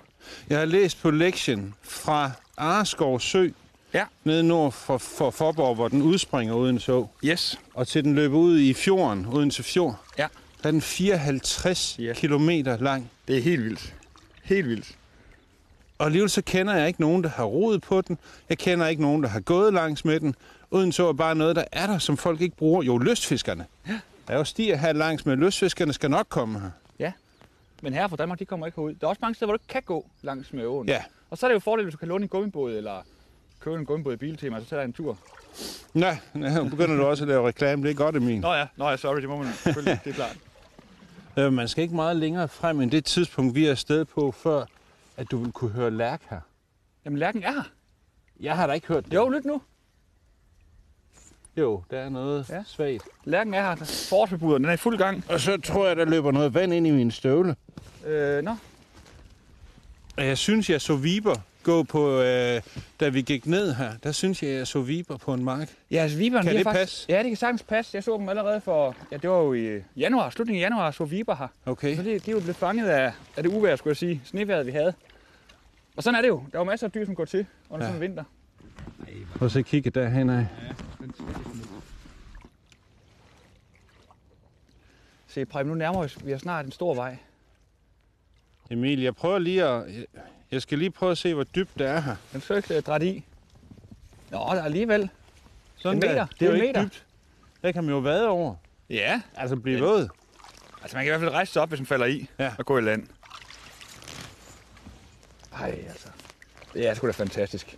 Jeg 0.50 0.60
har 0.60 0.66
læst 0.66 1.02
på 1.02 1.12
lektion 1.12 1.74
fra 1.82 2.32
Arskov 2.58 3.20
Sø, 3.20 3.50
ja. 3.94 4.06
nede 4.24 4.44
nord 4.44 4.72
for, 4.72 4.98
for 4.98 5.30
Forborg, 5.32 5.76
hvor 5.76 5.88
den 5.88 6.02
udspringer 6.02 6.54
uden 6.54 6.80
så. 6.80 7.08
Yes. 7.26 7.60
Og 7.74 7.88
til 7.88 8.04
den 8.04 8.16
løber 8.16 8.38
ud 8.38 8.60
i 8.60 8.74
fjorden, 8.74 9.26
Odense 9.26 9.64
Fjord. 9.64 10.00
Ja. 10.18 10.28
Der 10.64 10.68
er 10.68 10.72
den 10.72 10.82
54 10.82 11.98
yes. 12.00 12.18
kilometer 12.18 12.78
lang. 12.78 13.12
Det 13.28 13.38
er 13.38 13.42
helt 13.42 13.64
vildt. 13.64 13.96
Helt 14.44 14.68
vildt. 14.68 14.96
Og 15.98 16.06
alligevel 16.06 16.30
så 16.30 16.42
kender 16.42 16.74
jeg 16.76 16.88
ikke 16.88 17.02
nogen, 17.02 17.24
der 17.24 17.30
har 17.30 17.44
roet 17.44 17.82
på 17.82 18.02
den. 18.02 18.18
Jeg 18.50 18.58
kender 18.58 18.88
ikke 18.88 19.02
nogen, 19.02 19.24
der 19.24 19.30
har 19.30 19.40
gået 19.40 19.74
langs 19.74 20.06
med 20.06 20.20
den. 20.20 20.36
Uden 20.72 20.92
så 20.92 21.08
er 21.08 21.14
bare 21.14 21.36
noget, 21.36 21.56
der 21.56 21.64
er 21.72 21.88
der, 21.88 21.98
som 21.98 22.18
folk 22.18 22.42
ikke 22.42 22.56
bruger. 22.58 22.84
Jo, 22.84 22.98
lystfiskerne. 22.98 23.66
Ja. 23.88 24.00
Der 24.28 24.34
er 24.34 24.38
jo 24.38 24.44
stier 24.44 24.78
her 24.78 24.94
langs 24.94 25.26
med. 25.26 25.36
Lystfiskerne 25.36 25.94
skal 25.94 26.10
nok 26.10 26.26
komme 26.30 26.60
her. 26.60 26.70
Ja, 27.00 27.12
men 27.82 27.94
her 27.94 28.08
fra 28.08 28.16
Danmark, 28.16 28.40
de 28.40 28.46
kommer 28.46 28.66
ikke 28.66 28.76
herud. 28.76 28.94
Der 28.94 29.08
er 29.08 29.10
også 29.10 29.20
mange 29.22 29.36
steder, 29.36 29.48
hvor 29.48 29.58
du 29.58 29.62
ikke 29.64 29.72
kan 29.74 29.82
gå 29.86 30.06
langs 30.22 30.54
med 30.54 30.66
åen. 30.66 30.88
Ja. 30.88 31.04
Og 31.30 31.38
så 31.38 31.46
er 31.46 31.48
det 31.48 31.54
jo 31.54 31.60
fordel, 31.60 31.86
hvis 31.86 31.92
du 31.94 31.98
kan 31.98 32.08
låne 32.08 32.24
en 32.24 32.30
gummibåd, 32.30 32.74
eller 32.74 33.02
købe 33.60 33.76
en 33.76 33.86
gummibåd 33.86 34.14
i 34.14 34.18
Biltema, 34.18 34.60
så 34.60 34.66
tager 34.66 34.80
jeg 34.82 34.88
en 34.88 34.94
tur. 34.94 35.18
Nej, 35.94 36.18
nu 36.34 36.64
begynder 36.70 36.96
du 36.96 37.04
også 37.06 37.24
at 37.24 37.28
lave 37.28 37.48
reklame. 37.48 37.84
Det 37.84 37.90
er 37.92 37.96
godt, 37.96 38.16
Emil. 38.16 38.40
Nå 38.40 38.54
ja, 38.54 38.68
Nå 38.76 38.90
ja 38.90 38.98
sorry, 38.98 39.22
det 39.22 39.30
må 39.30 39.38
man 39.38 39.54
selvfølgelig, 39.54 40.00
det 40.04 40.10
er 40.10 40.14
klart. 40.14 40.38
Øh, 41.38 41.54
man 41.54 41.68
skal 41.68 41.82
ikke 41.82 41.96
meget 41.96 42.16
længere 42.16 42.48
frem 42.48 42.82
end 42.82 42.92
det 42.92 43.06
tidspunkt, 43.06 43.56
vi 43.56 43.66
er 43.66 43.72
afsted 43.72 44.06
på, 44.06 44.32
før 44.32 44.66
at 45.18 45.32
du 45.32 45.38
vil 45.38 45.52
kunne 45.52 45.72
høre 45.72 45.92
lærk 45.92 46.22
her. 46.30 46.40
Jamen, 47.06 47.20
lærken 47.20 47.44
er 47.44 47.52
her. 47.52 47.64
Jeg 48.40 48.56
har 48.56 48.68
da 48.68 48.74
ikke 48.74 48.88
hørt 48.88 49.06
det. 49.06 49.14
Jo, 49.14 49.30
lyt 49.30 49.46
nu. 49.46 49.62
Jo, 51.58 51.84
der 51.92 52.00
er 52.00 52.10
noget 52.10 52.50
ja. 52.50 52.64
svagt. 52.68 53.04
Lærken 53.24 53.54
er 53.54 53.62
her. 53.62 53.76
Forårsbebuderen, 54.10 54.64
den 54.64 54.70
er 54.70 54.74
i 54.74 54.78
fuld 54.78 54.98
gang. 54.98 55.24
Og 55.30 55.40
så 55.40 55.58
tror 55.58 55.88
jeg, 55.88 55.96
der 55.96 56.06
løber 56.06 56.32
noget 56.32 56.54
vand 56.54 56.74
ind 56.74 56.88
i 56.88 56.92
min 56.92 57.12
støvle. 57.12 57.56
Øh, 58.06 58.44
nå. 58.44 58.56
Og 60.18 60.26
jeg 60.26 60.38
synes, 60.38 60.70
jeg 60.70 60.82
så 60.82 60.96
viber 60.96 61.36
gå 61.64 61.84
på, 61.84 62.20
øh, 62.22 62.62
da 63.00 63.10
vi 63.10 63.22
gik 63.22 63.46
ned 63.46 63.74
her. 63.74 63.98
Der 64.04 64.12
synes 64.12 64.44
jeg, 64.44 64.52
jeg 64.52 64.68
så 64.68 64.82
viber 64.82 65.18
på 65.18 65.34
en 65.34 65.44
mark. 65.44 65.70
Ja, 65.92 65.98
altså 65.98 66.18
viberen, 66.18 66.44
Kan 66.46 66.54
de 66.54 66.60
er 66.60 66.64
det 66.64 66.74
faktisk, 66.74 66.82
passe? 66.82 67.06
Ja, 67.10 67.18
det 67.20 67.28
kan 67.28 67.38
sagtens 67.38 67.64
passe. 67.64 67.96
Jeg 67.96 68.04
så 68.04 68.18
dem 68.18 68.30
allerede 68.30 68.62
for, 68.62 68.96
ja, 69.12 69.18
det 69.18 69.30
var 69.30 69.38
jo 69.38 69.54
i 69.54 69.82
januar, 69.98 70.30
slutningen 70.30 70.64
af 70.64 70.70
januar, 70.70 70.92
så 70.92 71.06
viber 71.06 71.36
her. 71.36 71.48
Okay. 71.66 71.96
Så 71.96 72.04
det, 72.04 72.26
de 72.26 72.32
er 72.32 72.36
jo 72.36 72.40
blevet 72.40 72.56
fanget 72.56 72.88
af, 72.88 73.12
af 73.38 73.44
det 73.44 73.50
uvejr, 73.54 73.76
skulle 73.76 73.92
jeg 73.92 73.98
sige, 73.98 74.22
sneværet, 74.26 74.66
vi 74.66 74.72
havde. 74.72 74.94
Og 75.98 76.04
sådan 76.04 76.16
er 76.18 76.22
det 76.22 76.28
jo. 76.30 76.44
Der 76.52 76.58
er 76.58 76.60
jo 76.60 76.64
masser 76.64 76.88
af 76.88 76.92
dyr, 76.92 77.06
som 77.06 77.16
går 77.16 77.26
til 77.26 77.46
under 77.70 77.86
Ja. 77.86 77.92
ja. 77.92 77.98
sådan 77.98 78.04
en 78.04 78.10
vinter. 78.10 78.24
Prøv 79.36 79.46
at 79.46 79.52
se 79.52 79.62
kigge 79.62 79.90
derhen 79.90 80.30
af. 80.30 80.48
Se, 85.28 85.46
Preben, 85.46 85.68
nu 85.70 85.76
nærmer 85.76 86.00
vi 86.00 86.06
os, 86.06 86.26
vi 86.26 86.32
er 86.32 86.38
snart 86.38 86.66
en 86.66 86.72
stor 86.72 86.94
vej. 86.94 87.18
Emil, 88.72 89.02
jeg 89.02 89.16
prøver 89.16 89.40
lige 89.40 89.64
at... 89.66 89.84
jeg- 90.54 90.62
skal 90.62 90.78
lige 90.78 90.92
prøve 90.92 91.12
at 91.12 91.18
se, 91.18 91.34
hvor 91.34 91.44
dybt 91.44 91.70
det 91.80 91.88
er 91.88 92.00
her. 92.00 92.16
Den 92.34 92.42
skal 92.42 92.58
ikke 92.58 92.78
uh, 92.78 92.84
drætte 92.84 93.08
i. 93.08 93.24
Nå, 94.32 94.38
der 94.38 94.44
er 94.46 94.64
alligevel. 94.64 95.10
Sådan 95.76 95.98
en 95.98 96.02
der. 96.02 96.10
meter. 96.10 96.26
Det 96.40 96.42
er 96.42 96.50
jo 96.50 96.54
ikke 96.56 96.68
meter. 96.68 96.84
dybt. 96.84 97.06
Der 97.64 97.72
kan 97.72 97.84
man 97.84 97.94
jo 97.94 98.00
vade 98.00 98.28
over. 98.28 98.56
Ja. 98.90 99.22
Altså 99.36 99.56
blive 99.56 99.80
Men- 99.80 99.90
våd. 99.90 100.08
Altså, 100.82 100.98
man 100.98 101.06
kan 101.06 101.10
i 101.10 101.12
hvert 101.12 101.20
fald 101.22 101.32
rejse 101.32 101.54
sig 101.54 101.62
op, 101.62 101.70
hvis 101.70 101.80
man 101.80 101.88
falder 101.88 102.06
i 102.06 102.28
ja. 102.40 102.52
og 102.60 102.66
gå 102.66 102.78
i 102.78 102.82
land. 102.82 103.08
Ej, 105.60 105.70
altså. 105.90 106.08
Det 106.74 106.88
er 106.88 106.94
sgu 106.94 107.08
da 107.08 107.12
fantastisk. 107.12 107.78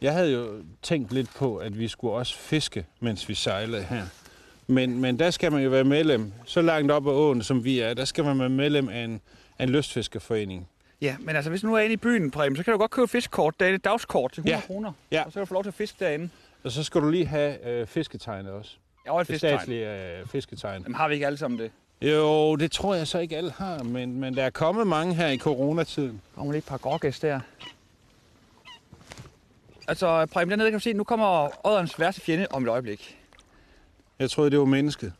Jeg 0.00 0.12
havde 0.12 0.32
jo 0.32 0.64
tænkt 0.82 1.12
lidt 1.12 1.30
på, 1.36 1.56
at 1.56 1.78
vi 1.78 1.88
skulle 1.88 2.14
også 2.14 2.38
fiske, 2.38 2.86
mens 3.00 3.28
vi 3.28 3.34
sejlede 3.34 3.82
her. 3.82 4.06
Men, 4.66 5.00
men 5.00 5.18
der 5.18 5.30
skal 5.30 5.52
man 5.52 5.62
jo 5.62 5.70
være 5.70 5.84
medlem, 5.84 6.32
så 6.44 6.62
langt 6.62 6.92
op 6.92 7.06
ad 7.06 7.12
åen, 7.12 7.42
som 7.42 7.64
vi 7.64 7.80
er, 7.80 7.94
der 7.94 8.04
skal 8.04 8.24
man 8.24 8.38
være 8.38 8.48
medlem 8.48 8.88
af 8.88 8.98
en, 9.04 9.20
af 9.58 9.62
en 9.64 9.70
lystfiskerforening. 9.70 10.68
Ja, 11.02 11.16
men 11.20 11.36
altså, 11.36 11.50
hvis 11.50 11.62
nu 11.64 11.74
er 11.74 11.78
inde 11.80 11.92
i 11.92 11.96
byen, 11.96 12.30
Preben, 12.30 12.56
så 12.56 12.62
kan 12.64 12.72
du 12.72 12.78
godt 12.78 12.90
købe 12.90 13.08
fiskkort. 13.08 13.60
Der 13.60 13.66
er 13.66 13.74
et 13.74 13.84
dagskort 13.84 14.32
til 14.32 14.40
100 14.40 14.56
Ja. 14.62 14.66
kroner. 14.66 14.92
Ja. 15.10 15.22
Og 15.24 15.32
så 15.32 15.34
kan 15.34 15.40
du 15.40 15.46
få 15.46 15.54
lov 15.54 15.62
til 15.62 15.70
at 15.70 15.74
fiske 15.74 15.96
derinde. 16.04 16.30
Og 16.64 16.70
så 16.72 16.82
skal 16.82 17.00
du 17.00 17.10
lige 17.10 17.26
have 17.26 17.66
øh, 17.68 17.86
fisketegnet 17.86 18.52
også. 18.52 18.70
Ja, 19.06 19.12
og 19.12 19.20
et 19.20 19.26
det 19.26 19.32
fisketegn. 19.34 19.58
statslige 19.58 20.18
øh, 20.20 20.26
fisketegn. 20.26 20.82
Jamen, 20.82 20.94
har 20.94 21.08
vi 21.08 21.14
ikke 21.14 21.26
alle 21.26 21.38
sammen 21.38 21.58
det? 21.60 21.70
Jo, 22.02 22.56
det 22.56 22.72
tror 22.72 22.94
jeg 22.94 23.06
så 23.06 23.18
ikke 23.18 23.36
alle 23.36 23.50
har, 23.52 23.82
men, 23.82 24.20
men 24.20 24.36
der 24.36 24.44
er 24.44 24.50
kommet 24.50 24.86
mange 24.86 25.14
her 25.14 25.28
i 25.28 25.38
coronatiden. 25.38 26.20
Kommer 26.34 26.52
lige 26.52 26.58
et 26.58 26.64
par 26.64 26.76
gorgæs 26.78 27.20
der. 27.20 27.40
Altså, 29.88 30.26
Preben, 30.26 30.50
dernede 30.50 30.70
kan 30.70 30.78
du 30.78 30.82
se, 30.82 30.92
nu 30.92 31.04
kommer 31.04 31.48
ådderens 31.66 31.98
værste 32.00 32.20
fjende 32.20 32.46
om 32.50 32.62
et 32.62 32.68
øjeblik. 32.68 33.18
Jeg 34.18 34.30
troede, 34.30 34.50
det 34.50 34.58
var 34.58 34.64
mennesket. 34.64 35.12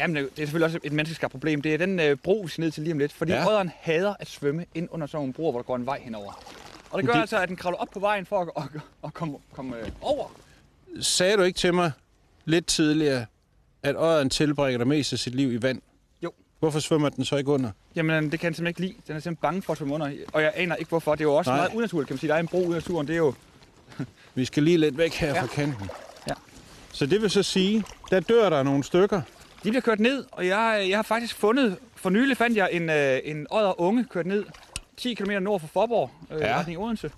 Jamen, 0.00 0.16
det 0.16 0.24
er 0.24 0.30
selvfølgelig 0.36 0.64
også 0.66 0.78
et 0.84 0.92
menneskeskabt 0.92 1.30
problem. 1.30 1.62
Det 1.62 1.74
er 1.74 1.78
den 1.78 2.00
øh, 2.00 2.16
bro, 2.16 2.40
vi 2.44 2.48
skal 2.48 2.62
ned 2.62 2.70
til 2.70 2.82
lige 2.82 2.92
om 2.92 2.98
lidt. 2.98 3.12
Fordi 3.12 3.32
Ja. 3.32 3.48
ådderen 3.48 3.70
hader 3.80 4.14
at 4.20 4.28
svømme 4.28 4.66
ind 4.74 4.88
under 4.90 5.06
sådan 5.06 5.18
nogle 5.18 5.32
broer, 5.32 5.50
hvor 5.50 5.60
der 5.60 5.64
går 5.66 5.76
en 5.76 5.86
vej 5.86 6.00
henover. 6.04 6.42
Og 6.90 6.98
det 6.98 7.06
gør 7.06 7.14
Det- 7.14 7.20
altså, 7.20 7.38
at 7.38 7.48
den 7.48 7.56
kravler 7.56 7.78
op 7.78 7.88
på 7.92 8.00
vejen 8.00 8.26
for 8.26 8.40
at, 8.40 8.48
at, 8.56 8.80
at 9.04 9.14
komme, 9.14 9.38
komme 9.52 9.76
øh, 9.76 9.88
over. 10.00 10.26
Sagde 11.00 11.36
du 11.36 11.42
ikke 11.42 11.56
til 11.58 11.74
mig 11.74 11.92
lidt 12.44 12.66
tidligere, 12.66 13.26
at 13.82 13.96
ådderen 13.96 14.30
tilbringer 14.30 14.78
det 14.78 14.86
meste 14.86 15.14
af 15.14 15.18
sit 15.18 15.34
liv 15.34 15.52
i 15.52 15.62
vand? 15.62 15.82
Jo. 16.22 16.32
Hvorfor 16.58 16.78
svømmer 16.80 17.08
den 17.08 17.24
så 17.24 17.36
ikke 17.36 17.50
under? 17.50 17.70
Jamen, 17.96 18.32
det 18.32 18.40
kan 18.40 18.46
den 18.52 18.54
simpelthen 18.56 18.66
ikke 18.66 18.80
lide. 18.80 19.02
Den 19.06 19.16
er 19.16 19.20
simpelthen 19.20 19.36
bange 19.36 19.62
for 19.62 19.72
at 19.72 19.78
svømme 19.78 19.94
under. 19.94 20.12
Og 20.32 20.42
jeg 20.42 20.52
aner 20.56 20.76
ikke, 20.76 20.88
hvorfor. 20.88 21.14
Det 21.14 21.20
er 21.20 21.24
jo 21.24 21.34
også 21.34 21.50
Nej. 21.50 21.58
Meget 21.60 21.74
unaturligt, 21.74 22.06
kan 22.08 22.14
man 22.14 22.18
sige. 22.20 22.28
Der 22.28 22.34
er 22.34 22.40
en 22.40 22.48
bro 22.48 22.58
ud 22.58 22.64
af 22.64 22.70
naturen. 22.70 23.06
Det 23.06 23.12
er 23.12 23.18
jo... 23.18 23.34
Vi 24.34 24.44
skal 24.44 24.62
lige 24.62 24.78
lidt 24.78 24.98
væk 24.98 25.12
her 25.14 25.28
Ja. 25.34 25.42
fra 25.42 25.46
kanten. 25.46 25.90
Ja. 26.28 26.34
Så 26.92 27.06
det 27.06 27.22
vil 27.22 27.30
så 27.30 27.42
sige, 27.42 27.84
der 28.10 28.20
dør 28.20 28.50
der 28.50 28.62
nogle 28.62 28.84
stykker. 28.84 29.22
De 29.64 29.68
bliver 29.70 29.80
kørt 29.80 30.00
ned, 30.00 30.24
og 30.32 30.46
jeg, 30.46 30.86
jeg 30.88 30.98
har 30.98 31.02
faktisk 31.02 31.34
fundet... 31.36 31.76
For 31.96 32.10
nylig 32.10 32.36
fandt 32.36 32.56
jeg 32.56 32.68
en, 32.72 32.90
øh, 32.90 33.18
en 33.24 33.46
odder 33.50 33.80
unge 33.80 34.04
kørt 34.04 34.26
ned 34.26 34.44
10 34.96 35.14
km 35.14 35.30
nord 35.30 35.60
for 35.60 35.66
Forborg, 35.66 36.10
øh, 36.30 36.40
Ja. 36.40 36.58
retning 36.58 36.78
Odense. 36.78 37.10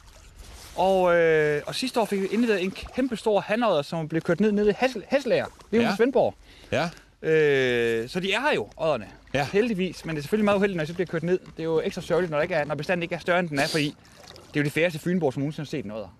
Og, 0.77 1.17
øh, 1.17 1.63
og 1.67 1.75
sidste 1.75 2.01
år 2.01 2.05
fik 2.05 2.21
vi 2.21 2.27
indledet 2.27 2.63
en 2.63 2.71
kæmpe 2.71 3.17
stor 3.17 3.41
hanodder, 3.41 3.83
som 3.83 4.09
blev 4.09 4.23
kørt 4.23 4.41
ned 4.41 4.53
nede 4.53 4.71
i 4.71 4.73
Hassel- 4.73 5.03
Hasselager, 5.09 5.47
lige 5.71 5.83
ja. 5.83 5.97
Svendborg. 5.97 6.35
Ja. 6.73 6.89
Øh, 7.23 8.09
så 8.09 8.21
de 8.21 8.33
er 8.33 8.41
her 8.41 8.55
jo, 8.55 8.69
odderne. 8.77 9.07
Ja. 9.35 9.47
Heldigvis, 9.53 10.05
men 10.05 10.15
det 10.17 10.21
er 10.21 10.23
selvfølgelig 10.23 10.45
meget 10.45 10.57
uheldigt, 10.57 10.77
når 10.77 10.83
de 10.85 10.89
så 10.89 10.95
bliver 10.95 11.07
kørt 11.07 11.23
ned. 11.23 11.39
Det 11.39 11.59
er 11.61 11.65
jo 11.65 11.81
ekstra 11.85 12.03
sørgeligt, 12.03 12.31
når, 12.31 12.39
der 12.39 12.43
ikke 12.43 12.55
er, 12.55 12.65
når 12.65 12.75
bestanden 12.75 13.03
ikke 13.03 13.15
er 13.15 13.19
større, 13.19 13.41
end 13.41 13.49
den 13.49 13.59
er, 13.59 13.67
fordi 13.67 13.97
det 14.49 14.57
er 14.57 14.61
jo 14.61 14.65
de 14.65 14.71
færreste 14.71 14.99
fynborg, 14.99 15.33
som 15.33 15.41
nogensinde 15.41 15.67
har 15.67 15.71
set 15.71 15.85
en 15.85 15.91
odder. 15.91 16.17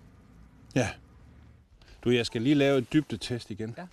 Ja. 0.75 0.89
Du, 2.03 2.09
jeg 2.09 2.25
skal 2.25 2.41
lige 2.41 2.55
lave 2.55 2.77
et 2.77 2.93
dybdetest 2.93 3.49
igen. 3.51 3.75
Ja. 3.77 3.83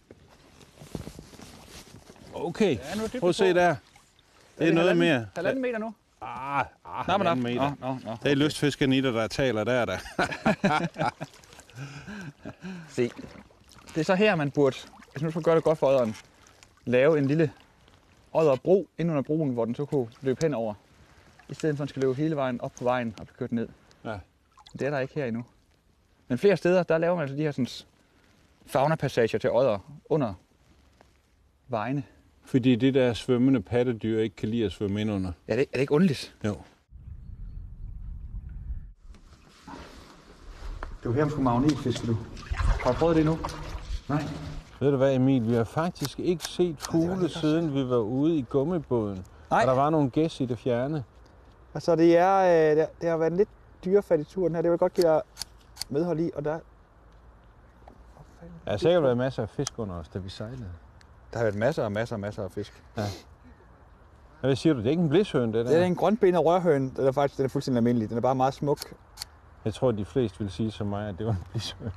Okay, 2.40 2.78
Ja, 2.78 3.04
er 3.04 3.20
prøv 3.20 3.28
at 3.28 3.34
se 3.34 3.54
der. 3.54 3.76
Det 4.58 4.68
er 4.68 4.72
noget 4.72 4.88
halvanden, 4.88 4.98
mere. 4.98 5.26
Halvanden 5.36 5.62
meter 5.62 5.78
nu. 5.78 5.94
Ah, 6.20 6.58
ah 6.84 7.06
Nå, 7.06 7.12
halvanden 7.12 7.42
meter. 7.42 7.72
nå, 7.80 7.88
nå, 7.88 7.98
nå, 8.04 8.16
Det 8.22 8.30
er 8.32 8.34
lystfiskeren 8.34 8.92
i 8.92 9.00
dig, 9.00 9.12
der 9.12 9.28
taler 9.28 9.64
der, 9.64 9.84
der. 9.84 9.98
Se. 12.88 13.10
Det 13.94 14.00
er 14.00 14.04
så 14.04 14.14
her, 14.14 14.34
man 14.34 14.50
burde, 14.50 14.76
hvis 15.12 15.22
nu 15.22 15.30
skulle 15.30 15.44
gøre 15.44 15.56
det 15.56 15.64
godt 15.64 15.78
for 15.78 15.86
odderen, 15.86 16.16
lave 16.84 17.18
en 17.18 17.26
lille 17.26 17.52
odderbro 18.32 18.88
ind 18.98 19.10
under 19.10 19.22
broen, 19.22 19.50
hvor 19.50 19.64
den 19.64 19.74
så 19.74 19.84
kunne 19.84 20.08
løbe 20.20 20.38
hen 20.42 20.54
over. 20.54 20.74
I 21.48 21.54
stedet 21.54 21.76
for, 21.76 21.82
at 21.82 21.86
den 21.86 21.88
skal 21.88 22.02
løbe 22.02 22.14
hele 22.14 22.36
vejen 22.36 22.60
op 22.60 22.72
på 22.78 22.84
vejen 22.84 23.14
og 23.20 23.26
blive 23.26 23.36
kørt 23.36 23.52
ned. 23.52 23.68
Ja. 24.04 24.18
Det 24.72 24.82
er 24.82 24.90
der 24.90 24.98
ikke 24.98 25.14
her 25.14 25.26
endnu. 25.26 25.44
Men 26.28 26.38
flere 26.38 26.56
steder, 26.56 26.82
der 26.82 26.98
laver 26.98 27.14
man 27.14 27.22
altså 27.22 27.36
de 27.36 27.42
her 27.42 27.52
sådan, 27.52 27.68
fauna-passager 28.66 29.38
til 29.38 29.50
odder 29.52 29.78
under 30.08 30.34
vejene. 31.68 32.02
Fordi 32.50 32.76
det 32.76 32.94
der 32.94 33.12
svømmende 33.12 33.62
pattedyr 33.62 34.20
ikke 34.20 34.36
kan 34.36 34.48
lide 34.48 34.64
at 34.64 34.72
svømme 34.72 35.00
ind 35.00 35.10
under. 35.10 35.32
Ja, 35.48 35.56
det, 35.56 35.60
er 35.60 35.64
det 35.72 35.80
ikke 35.80 35.92
underligt? 35.92 36.36
Jo. 36.44 36.56
Det 41.02 41.08
var 41.08 41.12
her, 41.12 41.20
man 41.20 41.30
skulle 41.30 41.44
magnetfiske, 41.44 42.06
du. 42.06 42.16
Har 42.56 42.92
du 42.92 42.98
prøvet 42.98 43.16
det 43.16 43.24
nu? 43.24 43.38
Nej. 44.08 44.22
Ved 44.80 44.90
du 44.90 44.96
hvad, 44.96 45.14
Emil? 45.14 45.48
Vi 45.48 45.54
har 45.54 45.64
faktisk 45.64 46.20
ikke 46.20 46.44
set 46.44 46.76
fugle, 46.78 47.28
siden 47.28 47.74
vi 47.74 47.88
var 47.88 47.96
ude 47.96 48.36
i 48.36 48.46
gummibåden. 48.50 49.24
Nej. 49.50 49.60
Og 49.60 49.66
der 49.66 49.74
var 49.74 49.90
nogle 49.90 50.10
gæs 50.10 50.40
i 50.40 50.46
det 50.46 50.58
fjerne. 50.58 51.04
Altså, 51.74 51.96
det, 51.96 52.16
er, 52.16 52.70
øh, 52.70 52.76
det, 52.76 52.86
det 53.00 53.08
har 53.08 53.16
været 53.16 53.30
en 53.30 53.36
lidt 53.36 53.48
dyrefattig 53.84 54.26
tur, 54.26 54.46
den 54.46 54.54
her. 54.54 54.62
Det 54.62 54.70
vil 54.70 54.72
jeg 54.72 54.78
godt 54.78 54.94
give 54.94 55.06
dig 55.06 55.22
medhold 55.88 56.20
i, 56.20 56.30
og 56.34 56.44
der, 56.44 56.58
Der 58.64 58.70
har 58.70 58.76
sikkert 58.76 59.02
været 59.02 59.16
masser 59.16 59.42
af 59.42 59.48
fisk 59.48 59.78
under 59.78 59.94
os, 59.94 60.08
da 60.08 60.18
vi 60.18 60.28
sejlede. 60.28 60.70
Der 61.32 61.38
har 61.38 61.44
været 61.44 61.54
masser 61.56 61.84
og 61.84 61.92
masser 61.92 62.16
og 62.16 62.20
masser 62.20 62.44
af 62.44 62.50
fisk. 62.50 62.82
Ja. 62.96 63.02
Hvad 64.40 64.56
siger 64.56 64.72
du? 64.72 64.78
Det 64.78 64.86
er 64.86 64.90
ikke 64.90 65.02
en 65.02 65.08
blishøn, 65.08 65.52
det 65.52 65.54
der? 65.54 65.70
Det 65.70 65.80
er 65.80 65.84
en 65.84 65.94
grønbenet 65.94 66.44
rørhøn. 66.44 66.92
Den 66.96 67.06
er 67.06 67.12
faktisk 67.12 67.36
den 67.36 67.44
er 67.44 67.48
fuldstændig 67.48 67.78
almindelig. 67.78 68.08
Den 68.08 68.16
er 68.16 68.20
bare 68.20 68.34
meget 68.34 68.54
smuk. 68.54 68.78
Jeg 69.64 69.74
tror, 69.74 69.90
de 69.90 70.04
fleste 70.04 70.38
vil 70.38 70.50
sige 70.50 70.70
som 70.70 70.86
mig, 70.86 71.08
at 71.08 71.14
det 71.18 71.26
var 71.26 71.32
en 71.32 71.44
blishøn. 71.50 71.90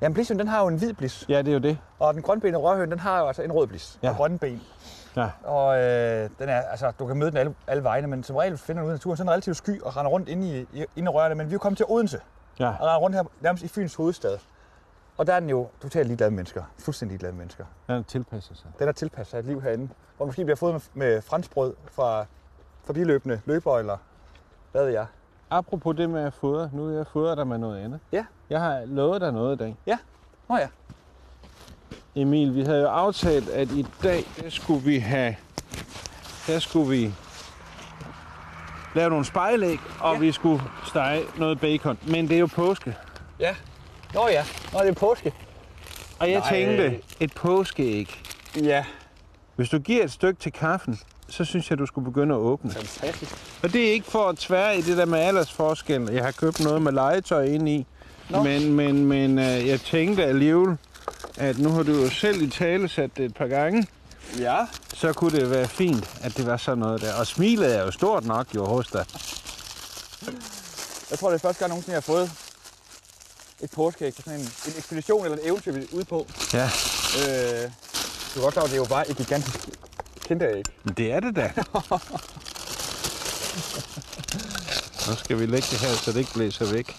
Jamen, 0.00 0.14
blishøn, 0.14 0.38
den 0.38 0.48
har 0.48 0.62
jo 0.62 0.68
en 0.68 0.78
hvid 0.78 0.92
blis. 0.92 1.26
Ja, 1.28 1.38
det 1.38 1.48
er 1.48 1.52
jo 1.52 1.58
det. 1.58 1.78
Og 1.98 2.14
den 2.14 2.22
grønbenede 2.22 2.58
rørhøn, 2.62 2.90
den 2.90 2.98
har 2.98 3.20
jo 3.20 3.26
altså 3.26 3.42
en 3.42 3.52
rød 3.52 3.66
blis. 3.66 3.98
Ja. 4.02 4.10
Og 4.10 4.16
grønne 4.16 4.38
ben. 4.38 4.62
Ja. 5.16 5.30
Og 5.44 5.78
øh, 5.78 6.30
den 6.38 6.48
er, 6.48 6.60
altså, 6.60 6.92
du 6.98 7.06
kan 7.06 7.16
møde 7.16 7.30
den 7.30 7.38
alle, 7.38 7.54
alle 7.66 7.84
vegne, 7.84 8.06
men 8.06 8.22
som 8.22 8.36
regel 8.36 8.58
finder 8.58 8.82
du 8.82 8.86
ud 8.86 8.92
i 8.92 8.94
naturen, 8.94 9.16
så 9.16 9.22
er 9.22 9.24
den 9.24 9.30
relativt 9.30 9.56
sky 9.56 9.82
og 9.82 9.96
render 9.96 10.10
rundt 10.10 10.28
inde 10.28 10.58
i, 10.58 10.80
i, 10.80 10.84
inde 10.96 11.06
i 11.06 11.08
rørene. 11.08 11.34
Men 11.34 11.46
vi 11.46 11.50
er 11.50 11.52
jo 11.52 11.58
kommet 11.58 11.76
til 11.76 11.86
Odense. 11.88 12.20
Ja. 12.58 12.68
Og 12.68 12.80
render 12.80 12.96
rundt 12.96 13.16
her 13.16 13.24
nærmest 13.40 13.64
i 13.64 13.68
Fyns 13.68 13.94
hovedstad. 13.94 14.38
Og 15.18 15.26
der 15.26 15.34
er 15.34 15.40
den 15.40 15.50
jo 15.50 15.68
totalt 15.82 16.06
ligeglad 16.06 16.30
med 16.30 16.36
mennesker. 16.36 16.62
Fuldstændig 16.78 17.12
ligeglad 17.12 17.32
med 17.32 17.38
mennesker. 17.38 17.64
Den 17.88 18.04
tilpasser 18.04 18.54
sig. 18.54 18.70
Den 18.78 18.86
har 18.86 18.92
tilpasset 18.92 19.30
sig 19.30 19.38
et 19.38 19.44
liv 19.44 19.62
herinde. 19.62 19.88
Hvor 20.16 20.26
måske 20.26 20.44
bliver 20.44 20.56
fået 20.56 20.72
med, 20.72 20.80
med 20.94 21.22
franskbrød 21.22 21.74
fra 21.90 22.26
forbiløbende 22.84 23.40
løber, 23.44 23.78
eller 23.78 23.96
hvad 24.72 24.84
ved 24.84 24.92
jeg. 24.92 25.06
Apropos 25.50 25.96
det 25.96 26.10
med 26.10 26.22
at 26.22 26.34
fodre, 26.34 26.70
nu 26.72 26.88
er 26.88 26.96
jeg 26.96 27.06
fodret 27.06 27.36
dig 27.36 27.46
med 27.46 27.58
noget 27.58 27.84
andet. 27.84 28.00
Ja. 28.12 28.24
Jeg 28.50 28.60
har 28.60 28.84
lovet 28.84 29.20
dig 29.20 29.32
noget 29.32 29.56
i 29.56 29.58
dag. 29.58 29.76
Ja. 29.86 29.98
Nå 30.48 30.56
ja. 30.56 30.68
Emil, 32.14 32.54
vi 32.54 32.62
havde 32.62 32.80
jo 32.80 32.88
aftalt, 32.88 33.48
at 33.48 33.70
i 33.70 33.86
dag, 34.02 34.24
der 34.40 34.50
skulle 34.50 34.84
vi 34.84 34.98
have... 34.98 35.36
Der 36.46 36.58
skulle 36.58 36.90
vi 36.90 37.14
lave 38.94 39.10
nogle 39.10 39.24
spejlæg, 39.24 39.78
og 40.00 40.14
ja. 40.14 40.20
vi 40.20 40.32
skulle 40.32 40.62
stege 40.86 41.22
noget 41.38 41.60
bacon. 41.60 41.98
Men 42.08 42.28
det 42.28 42.34
er 42.34 42.40
jo 42.40 42.46
påske. 42.46 42.96
Ja. 43.40 43.56
Nå 44.14 44.28
ja, 44.28 44.44
Nå, 44.72 44.78
det 44.78 44.88
er 44.88 44.92
påske. 44.92 45.32
Og 46.18 46.30
jeg 46.30 46.40
Nej. 46.40 46.50
tænkte, 46.50 47.00
et 47.20 47.34
påskeæg. 47.34 48.22
Ja. 48.62 48.84
Hvis 49.56 49.68
du 49.68 49.78
giver 49.78 50.04
et 50.04 50.12
stykke 50.12 50.40
til 50.40 50.52
kaffen, 50.52 51.00
så 51.28 51.44
synes 51.44 51.70
jeg, 51.70 51.78
du 51.78 51.86
skulle 51.86 52.04
begynde 52.04 52.34
at 52.34 52.38
åbne. 52.38 52.70
Fantastisk. 52.70 53.34
Og 53.62 53.72
det 53.72 53.88
er 53.88 53.92
ikke 53.92 54.10
for 54.10 54.28
at 54.28 54.36
tvære 54.38 54.78
i 54.78 54.80
det 54.80 54.96
der 54.96 55.04
med 55.04 55.18
aldersforskel. 55.18 56.08
Jeg 56.12 56.24
har 56.24 56.30
købt 56.30 56.60
noget 56.60 56.82
med 56.82 56.92
legetøj 56.92 57.44
ind 57.44 57.68
i. 57.68 57.86
Nå. 58.30 58.42
Men, 58.42 58.72
men, 58.72 59.04
men 59.04 59.38
øh, 59.38 59.68
jeg 59.68 59.80
tænkte 59.80 60.24
alligevel, 60.24 60.76
at 61.36 61.58
nu 61.58 61.70
har 61.70 61.82
du 61.82 61.92
jo 61.92 62.10
selv 62.10 62.42
i 62.42 62.50
tale 62.50 62.88
sat 62.88 63.16
det 63.16 63.24
et 63.24 63.34
par 63.34 63.46
gange. 63.46 63.86
Ja. 64.38 64.56
Så 64.94 65.12
kunne 65.12 65.40
det 65.40 65.50
være 65.50 65.68
fint, 65.68 66.18
at 66.22 66.36
det 66.36 66.46
var 66.46 66.56
sådan 66.56 66.78
noget 66.78 67.00
der. 67.00 67.14
Og 67.14 67.26
smilet 67.26 67.76
er 67.76 67.84
jo 67.84 67.90
stort 67.90 68.24
nok 68.24 68.54
jo 68.54 68.64
hos 68.64 68.86
dig. 68.86 69.04
Jeg 71.10 71.18
tror, 71.18 71.28
det 71.28 71.34
er 71.34 71.38
første 71.38 71.58
gang 71.60 71.68
nogensinde, 71.68 71.92
jeg 71.94 71.96
har 71.96 72.12
fået 72.12 72.47
et 73.62 73.70
påskeæg 73.70 74.14
på 74.14 74.22
sådan 74.22 74.40
en, 74.40 74.46
en 74.46 74.72
ekspedition 74.78 75.24
eller 75.24 75.38
et 75.38 75.46
eventyr, 75.46 75.72
vi 75.72 75.80
er 75.80 75.86
ude 75.92 76.04
på. 76.04 76.26
Ja. 76.54 76.64
Øh, 76.64 77.70
du 78.34 78.38
er 78.40 78.42
godt 78.42 78.52
klar, 78.52 78.62
at 78.62 78.68
det 78.70 78.74
er 78.76 78.80
jo 78.80 78.84
bare 78.88 79.10
et 79.10 79.16
gigantisk 79.16 79.68
kinderæg. 80.20 80.62
Men 80.84 80.94
det 80.94 81.12
er 81.12 81.20
det 81.20 81.36
da. 81.36 81.52
Nu 85.08 85.14
skal 85.14 85.38
vi 85.38 85.46
lægge 85.46 85.66
det 85.70 85.78
her, 85.80 85.88
så 85.88 86.12
det 86.12 86.18
ikke 86.18 86.32
blæser 86.34 86.72
væk. 86.72 86.96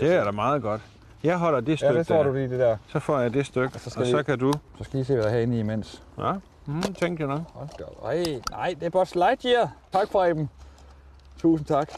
Det 0.00 0.12
er 0.14 0.24
da 0.24 0.30
meget 0.30 0.62
godt. 0.62 0.80
Jeg 1.22 1.36
holder 1.38 1.60
det 1.60 1.78
stykke 1.78 1.92
Ja, 1.94 1.98
det 1.98 2.08
der. 2.08 2.22
du 2.22 2.32
lige 2.32 2.48
det 2.48 2.58
der. 2.58 2.76
Så 2.88 2.98
får 2.98 3.18
jeg 3.18 3.34
det 3.34 3.46
stykke, 3.46 3.74
og 3.74 3.80
så, 3.80 3.90
skal 3.90 4.02
og 4.02 4.08
så 4.08 4.18
I- 4.18 4.22
kan 4.22 4.38
du... 4.38 4.52
Så 4.78 4.84
skal 4.84 5.00
I 5.00 5.04
se, 5.04 5.14
hvad 5.14 5.22
der 5.22 5.28
er 5.30 5.34
herinde 5.34 5.56
i 5.56 5.60
imens. 5.60 6.02
Ja, 6.18 6.32
mm, 6.66 6.82
tænkte 6.82 7.20
jeg 7.20 7.28
nok. 7.28 7.40
Hold 7.54 7.68
da. 7.78 7.84
Ej, 8.06 8.40
nej, 8.50 8.74
det 8.80 8.86
er 8.86 8.90
bare 8.90 9.06
Lightyear. 9.14 9.72
Tak, 9.92 10.10
Preben. 10.10 10.50
Tusind 11.38 11.66
tak. 11.66 11.88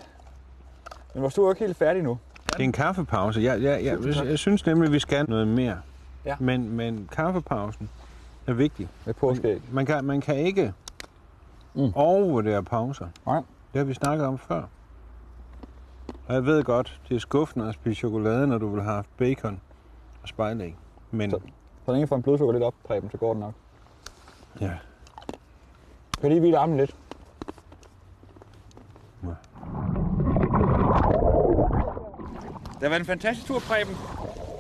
Men 1.15 1.23
var 1.23 1.29
du 1.29 1.51
ikke 1.51 1.65
helt 1.65 1.77
færdig 1.77 2.03
nu? 2.03 2.19
Det 2.47 2.61
er 2.61 2.65
en 2.65 2.73
kaffepause. 2.73 3.41
Jeg, 3.43 3.63
jeg, 3.63 3.85
jeg, 3.85 3.99
jeg, 4.05 4.27
jeg 4.27 4.39
synes 4.39 4.67
nemlig, 4.67 4.87
at 4.87 4.93
vi 4.93 4.99
skal 4.99 5.27
noget 5.29 5.49
mere. 5.49 5.77
Ja. 6.25 6.37
Men, 6.41 6.71
men 6.71 7.09
kaffepausen 7.13 7.89
er 8.47 8.53
vigtig. 8.53 8.89
Med 9.07 9.15
påskeæg. 9.15 9.63
Man 9.73 9.87
kan, 9.87 10.05
man 10.05 10.21
kan 10.21 10.37
ikke 10.37 10.73
mm. 11.75 11.93
overvurdere 11.95 12.63
pauser. 12.63 13.07
Nej. 13.27 13.43
Det 13.73 13.79
har 13.79 13.85
vi 13.85 13.95
snakket 13.95 14.27
om 14.27 14.39
før. 14.39 14.63
Og 16.27 16.35
jeg 16.35 16.45
ved 16.47 16.65
godt, 16.65 17.01
det 17.09 17.15
er 17.15 17.19
skuffende 17.21 17.69
at 17.69 17.75
spise 17.75 17.99
chokolade, 17.99 18.47
når 18.47 18.59
du 18.59 18.69
vil 18.69 18.83
have 18.83 18.95
haft 18.95 19.17
bacon 19.17 19.61
og 20.23 20.29
spejlæg. 20.29 20.77
Men 21.11 21.31
Så, 21.31 21.39
så 21.87 21.93
længe 21.93 22.07
får 22.07 22.17
en 22.17 22.23
blodsukker 22.23 22.53
lidt 22.53 22.65
op, 22.65 22.75
Preben, 22.87 23.11
så 23.11 23.17
går 23.17 23.33
det 23.33 23.41
nok. 23.41 23.53
ja, 24.61 24.71
Kan 26.21 26.29
lige 26.31 26.41
hvile 26.41 26.59
armen 26.59 26.77
lidt? 26.77 26.95
Det 32.83 32.89
har 32.89 32.89
været 32.89 33.01
en 33.01 33.07
fantastisk 33.07 33.47
tur, 33.47 33.59
Preben. 33.59 33.97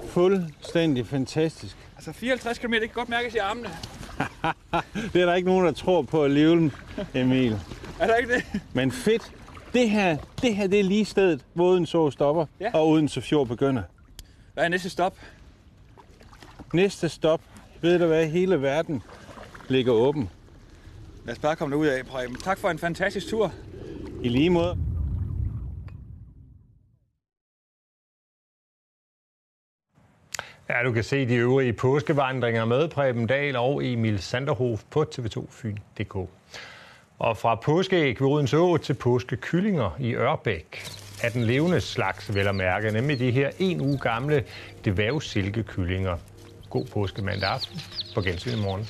fuldstændig 0.08 1.06
fantastisk. 1.06 1.76
Altså 1.96 2.12
54 2.12 2.58
km, 2.58 2.72
det 2.72 2.80
kan 2.80 2.88
godt 2.94 3.08
mærkes 3.08 3.35
i 3.35 3.38
armene. 3.38 3.68
Det 5.12 5.22
er 5.22 5.26
der 5.26 5.35
ikke 5.35 5.48
nogen, 5.48 5.66
der 5.66 5.72
tror 5.72 6.02
på 6.02 6.24
alligevel, 6.24 6.72
Emil. 7.14 7.58
Er 8.00 8.06
der 8.06 8.16
ikke 8.16 8.35
det? 8.35 8.44
Men 8.72 8.92
fedt. 8.92 9.32
Det 9.72 9.90
her, 9.90 10.16
det 10.42 10.56
her 10.56 10.66
det 10.66 10.80
er 10.80 10.85
lige 10.85 11.04
stedet, 11.04 11.44
hvor 11.54 11.64
Odense 11.66 11.98
stopper, 12.12 12.46
Ja. 12.61 12.70
og 12.74 12.88
Odense 12.88 13.20
Fjord 13.22 13.46
begynder. 13.46 13.82
Hvad 14.54 14.64
er 14.64 14.68
næste 14.68 14.90
stop? 14.90 15.16
Næste 16.72 17.08
stop, 17.08 17.40
ved 17.80 17.98
du 17.98 18.06
hvad, 18.06 18.26
hele 18.26 18.62
verden 18.62 19.02
ligger 19.68 19.92
åben. 19.92 20.30
Lad 21.24 21.32
os 21.35 21.38
bare 21.38 21.56
komme 21.56 21.72
derud 21.74 21.87
af, 21.87 22.06
Preben. 22.06 22.37
Tak 22.37 22.58
for 22.58 22.68
en 22.70 22.78
fantastisk 22.78 23.28
tur. 23.28 23.52
I 24.22 24.28
lige 24.28 24.50
måde. 24.50 24.78
Ja, 30.68 30.83
du 30.85 30.92
kan 30.92 31.05
se 31.05 31.29
de 31.29 31.35
øvrige 31.35 31.72
påskevandringer 31.72 32.64
med 32.64 32.88
Preben 32.88 33.27
Dahl 33.27 33.57
og 33.57 33.87
Emil 33.87 34.22
Sanderhof 34.22 34.83
på 34.90 35.07
TV2 35.14 35.46
Fyn.dk. 35.51 36.16
Og 37.18 37.37
fra 37.37 37.55
påskeæg 37.55 38.20
ved 38.20 38.29
Odense 38.29 38.59
Å 38.59 38.77
til 38.77 38.94
påskekyllinger 38.94 39.98
i 40.01 40.14
Ørbæk 40.14 40.79
er 41.22 41.29
den 41.35 41.44
levende 41.44 41.81
slags 41.81 42.35
vel 42.35 42.48
at 42.48 42.55
mærke, 42.55 42.90
nemlig 42.90 43.18
de 43.18 43.31
her 43.31 43.51
en 43.59 43.81
uge 43.81 43.98
gamle 43.98 44.44
dværgsilkekyllinger. 44.85 46.16
God 46.70 46.87
påske 46.92 47.22
mandag 47.22 47.48
aften. 47.48 47.81
På 48.14 48.22
gensyn 48.22 48.59
i 48.59 48.62
morgen. 48.62 48.87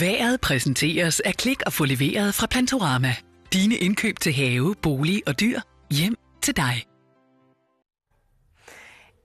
Været 0.00 0.40
præsenteres 0.40 1.20
af 1.20 1.34
Klik 1.34 1.62
og 1.66 1.72
få 1.72 1.84
leveret 1.84 2.34
fra 2.34 2.46
Plantorama. 2.46 3.14
Dine 3.52 3.74
indkøb 3.74 4.18
til 4.20 4.32
have, 4.32 4.74
bolig 4.82 5.22
og 5.26 5.40
dyr 5.40 5.60
hjem 5.90 6.14
til 6.42 6.56
dig. 6.56 6.86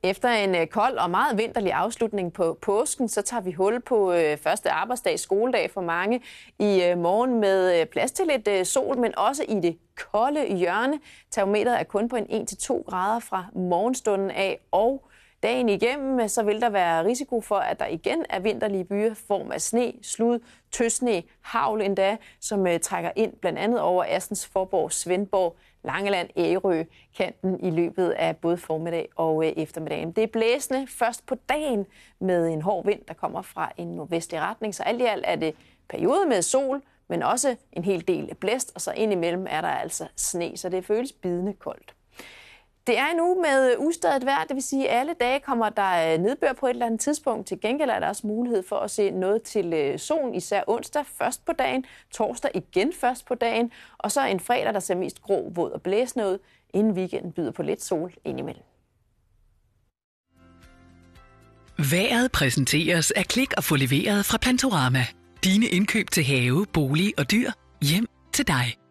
Efter 0.03 0.29
en 0.29 0.55
øh, 0.55 0.67
kold 0.67 0.97
og 0.97 1.09
meget 1.09 1.37
vinterlig 1.37 1.73
afslutning 1.73 2.33
på 2.33 2.57
påsken, 2.61 3.09
så 3.09 3.21
tager 3.21 3.41
vi 3.41 3.51
hul 3.51 3.81
på 3.81 4.13
øh, 4.13 4.37
første 4.37 4.71
arbejdsdag, 4.71 5.19
skoledag 5.19 5.71
for 5.73 5.81
mange 5.81 6.21
i 6.59 6.83
øh, 6.83 6.97
morgen 6.97 7.39
med 7.39 7.85
plads 7.85 8.11
til 8.11 8.25
lidt 8.27 8.67
sol, 8.67 8.97
men 8.97 9.17
også 9.17 9.43
i 9.49 9.55
det 9.61 9.77
kolde 9.95 10.57
hjørne. 10.57 10.99
Termometeret 11.31 11.79
er 11.79 11.83
kun 11.83 12.09
på 12.09 12.15
en 12.15 12.47
1-2 12.51 12.83
grader 12.89 13.19
fra 13.19 13.45
morgenstunden 13.55 14.31
af, 14.31 14.59
og 14.71 15.06
dagen 15.43 15.69
igennem, 15.69 16.27
så 16.27 16.43
vil 16.43 16.61
der 16.61 16.69
være 16.69 17.05
risiko 17.05 17.41
for, 17.41 17.55
at 17.55 17.79
der 17.79 17.87
igen 17.87 18.25
er 18.29 18.39
vinterlige 18.39 18.83
byer 18.83 19.13
form 19.13 19.51
af 19.51 19.61
sne, 19.61 19.93
slud, 20.01 20.39
tøsne, 20.71 21.23
havl 21.41 21.81
endda, 21.81 22.17
som 22.39 22.67
øh, 22.67 22.79
trækker 22.79 23.11
ind 23.15 23.33
blandt 23.33 23.59
andet 23.59 23.79
over 23.81 24.05
Assens, 24.07 24.47
Forborg, 24.47 24.91
Svendborg, 24.91 25.55
Langeland, 25.83 26.29
Ærø, 26.37 26.83
kanten 27.17 27.59
i 27.59 27.69
løbet 27.69 28.09
af 28.09 28.37
både 28.37 28.57
formiddag 28.57 29.09
og 29.15 29.45
øh, 29.45 29.53
eftermiddagen. 29.57 30.11
Det 30.11 30.23
er 30.23 30.27
blæsende 30.27 30.87
først 30.87 31.25
på 31.25 31.35
dagen 31.49 31.85
med 32.19 32.47
en 32.47 32.61
hård 32.61 32.85
vind, 32.85 33.01
der 33.07 33.13
kommer 33.13 33.41
fra 33.41 33.71
en 33.77 33.87
nordvestlig 33.87 34.41
retning, 34.41 34.75
så 34.75 34.83
alt 34.83 35.01
i 35.01 35.05
alt 35.05 35.25
er 35.27 35.35
det 35.35 35.55
periode 35.89 36.25
med 36.25 36.41
sol, 36.41 36.81
men 37.09 37.23
også 37.23 37.55
en 37.73 37.83
hel 37.83 38.07
del 38.07 38.35
blæst, 38.35 38.71
og 38.75 38.81
så 38.81 38.91
indimellem 38.91 39.47
er 39.49 39.61
der 39.61 39.67
altså 39.67 40.07
sne, 40.15 40.57
så 40.57 40.69
det 40.69 40.85
føles 40.85 41.11
bidende 41.11 41.53
koldt. 41.53 41.96
Det 42.87 42.97
er 42.97 43.07
en 43.13 43.19
uge 43.21 43.41
med 43.41 43.71
øh, 43.71 43.79
ustadigt 43.79 44.25
vejr, 44.25 44.43
det 44.43 44.55
vil 44.55 44.63
sige, 44.63 44.89
at 44.89 44.99
alle 44.99 45.13
dage 45.19 45.39
kommer 45.39 45.69
der 45.69 46.13
øh, 46.13 46.19
nedbør 46.19 46.53
på 46.53 46.65
et 46.65 46.69
eller 46.69 46.85
andet 46.85 46.99
tidspunkt. 46.99 47.47
Til 47.47 47.61
gengæld 47.61 47.89
er 47.89 47.99
der 47.99 48.07
også 48.07 48.27
mulighed 48.27 48.63
for 48.69 48.75
at 48.75 48.91
se 48.91 49.11
noget 49.11 49.43
til 49.43 49.73
øh, 49.73 49.99
solen, 49.99 50.35
især 50.35 50.63
onsdag 50.67 51.05
først 51.05 51.45
på 51.45 51.51
dagen, 51.53 51.85
torsdag 52.11 52.51
igen 52.53 52.93
først 52.93 53.25
på 53.25 53.35
dagen, 53.35 53.71
og 53.97 54.11
så 54.11 54.25
en 54.25 54.39
fredag, 54.39 54.73
der 54.73 54.79
ser 54.79 54.95
mest 54.95 55.21
grå, 55.21 55.49
våd 55.55 55.71
og 55.71 55.81
blæsende 55.81 56.25
ud, 56.25 56.37
inden 56.73 56.93
weekenden 56.93 57.31
byder 57.31 57.51
på 57.51 57.63
lidt 57.63 57.83
sol 57.83 58.13
indimellem. 58.25 58.63
Været 61.91 62.31
præsenteres 62.31 63.11
af 63.11 63.25
Klik 63.25 63.53
og 63.57 63.63
få 63.63 63.75
leveret 63.75 64.25
fra 64.25 64.37
Plantorama. 64.37 65.05
Dine 65.43 65.65
indkøb 65.65 66.09
til 66.11 66.23
have, 66.23 66.65
bolig 66.73 67.13
og 67.17 67.31
dyr 67.31 67.51
hjem 67.81 68.07
til 68.33 68.47
dig. 68.47 68.86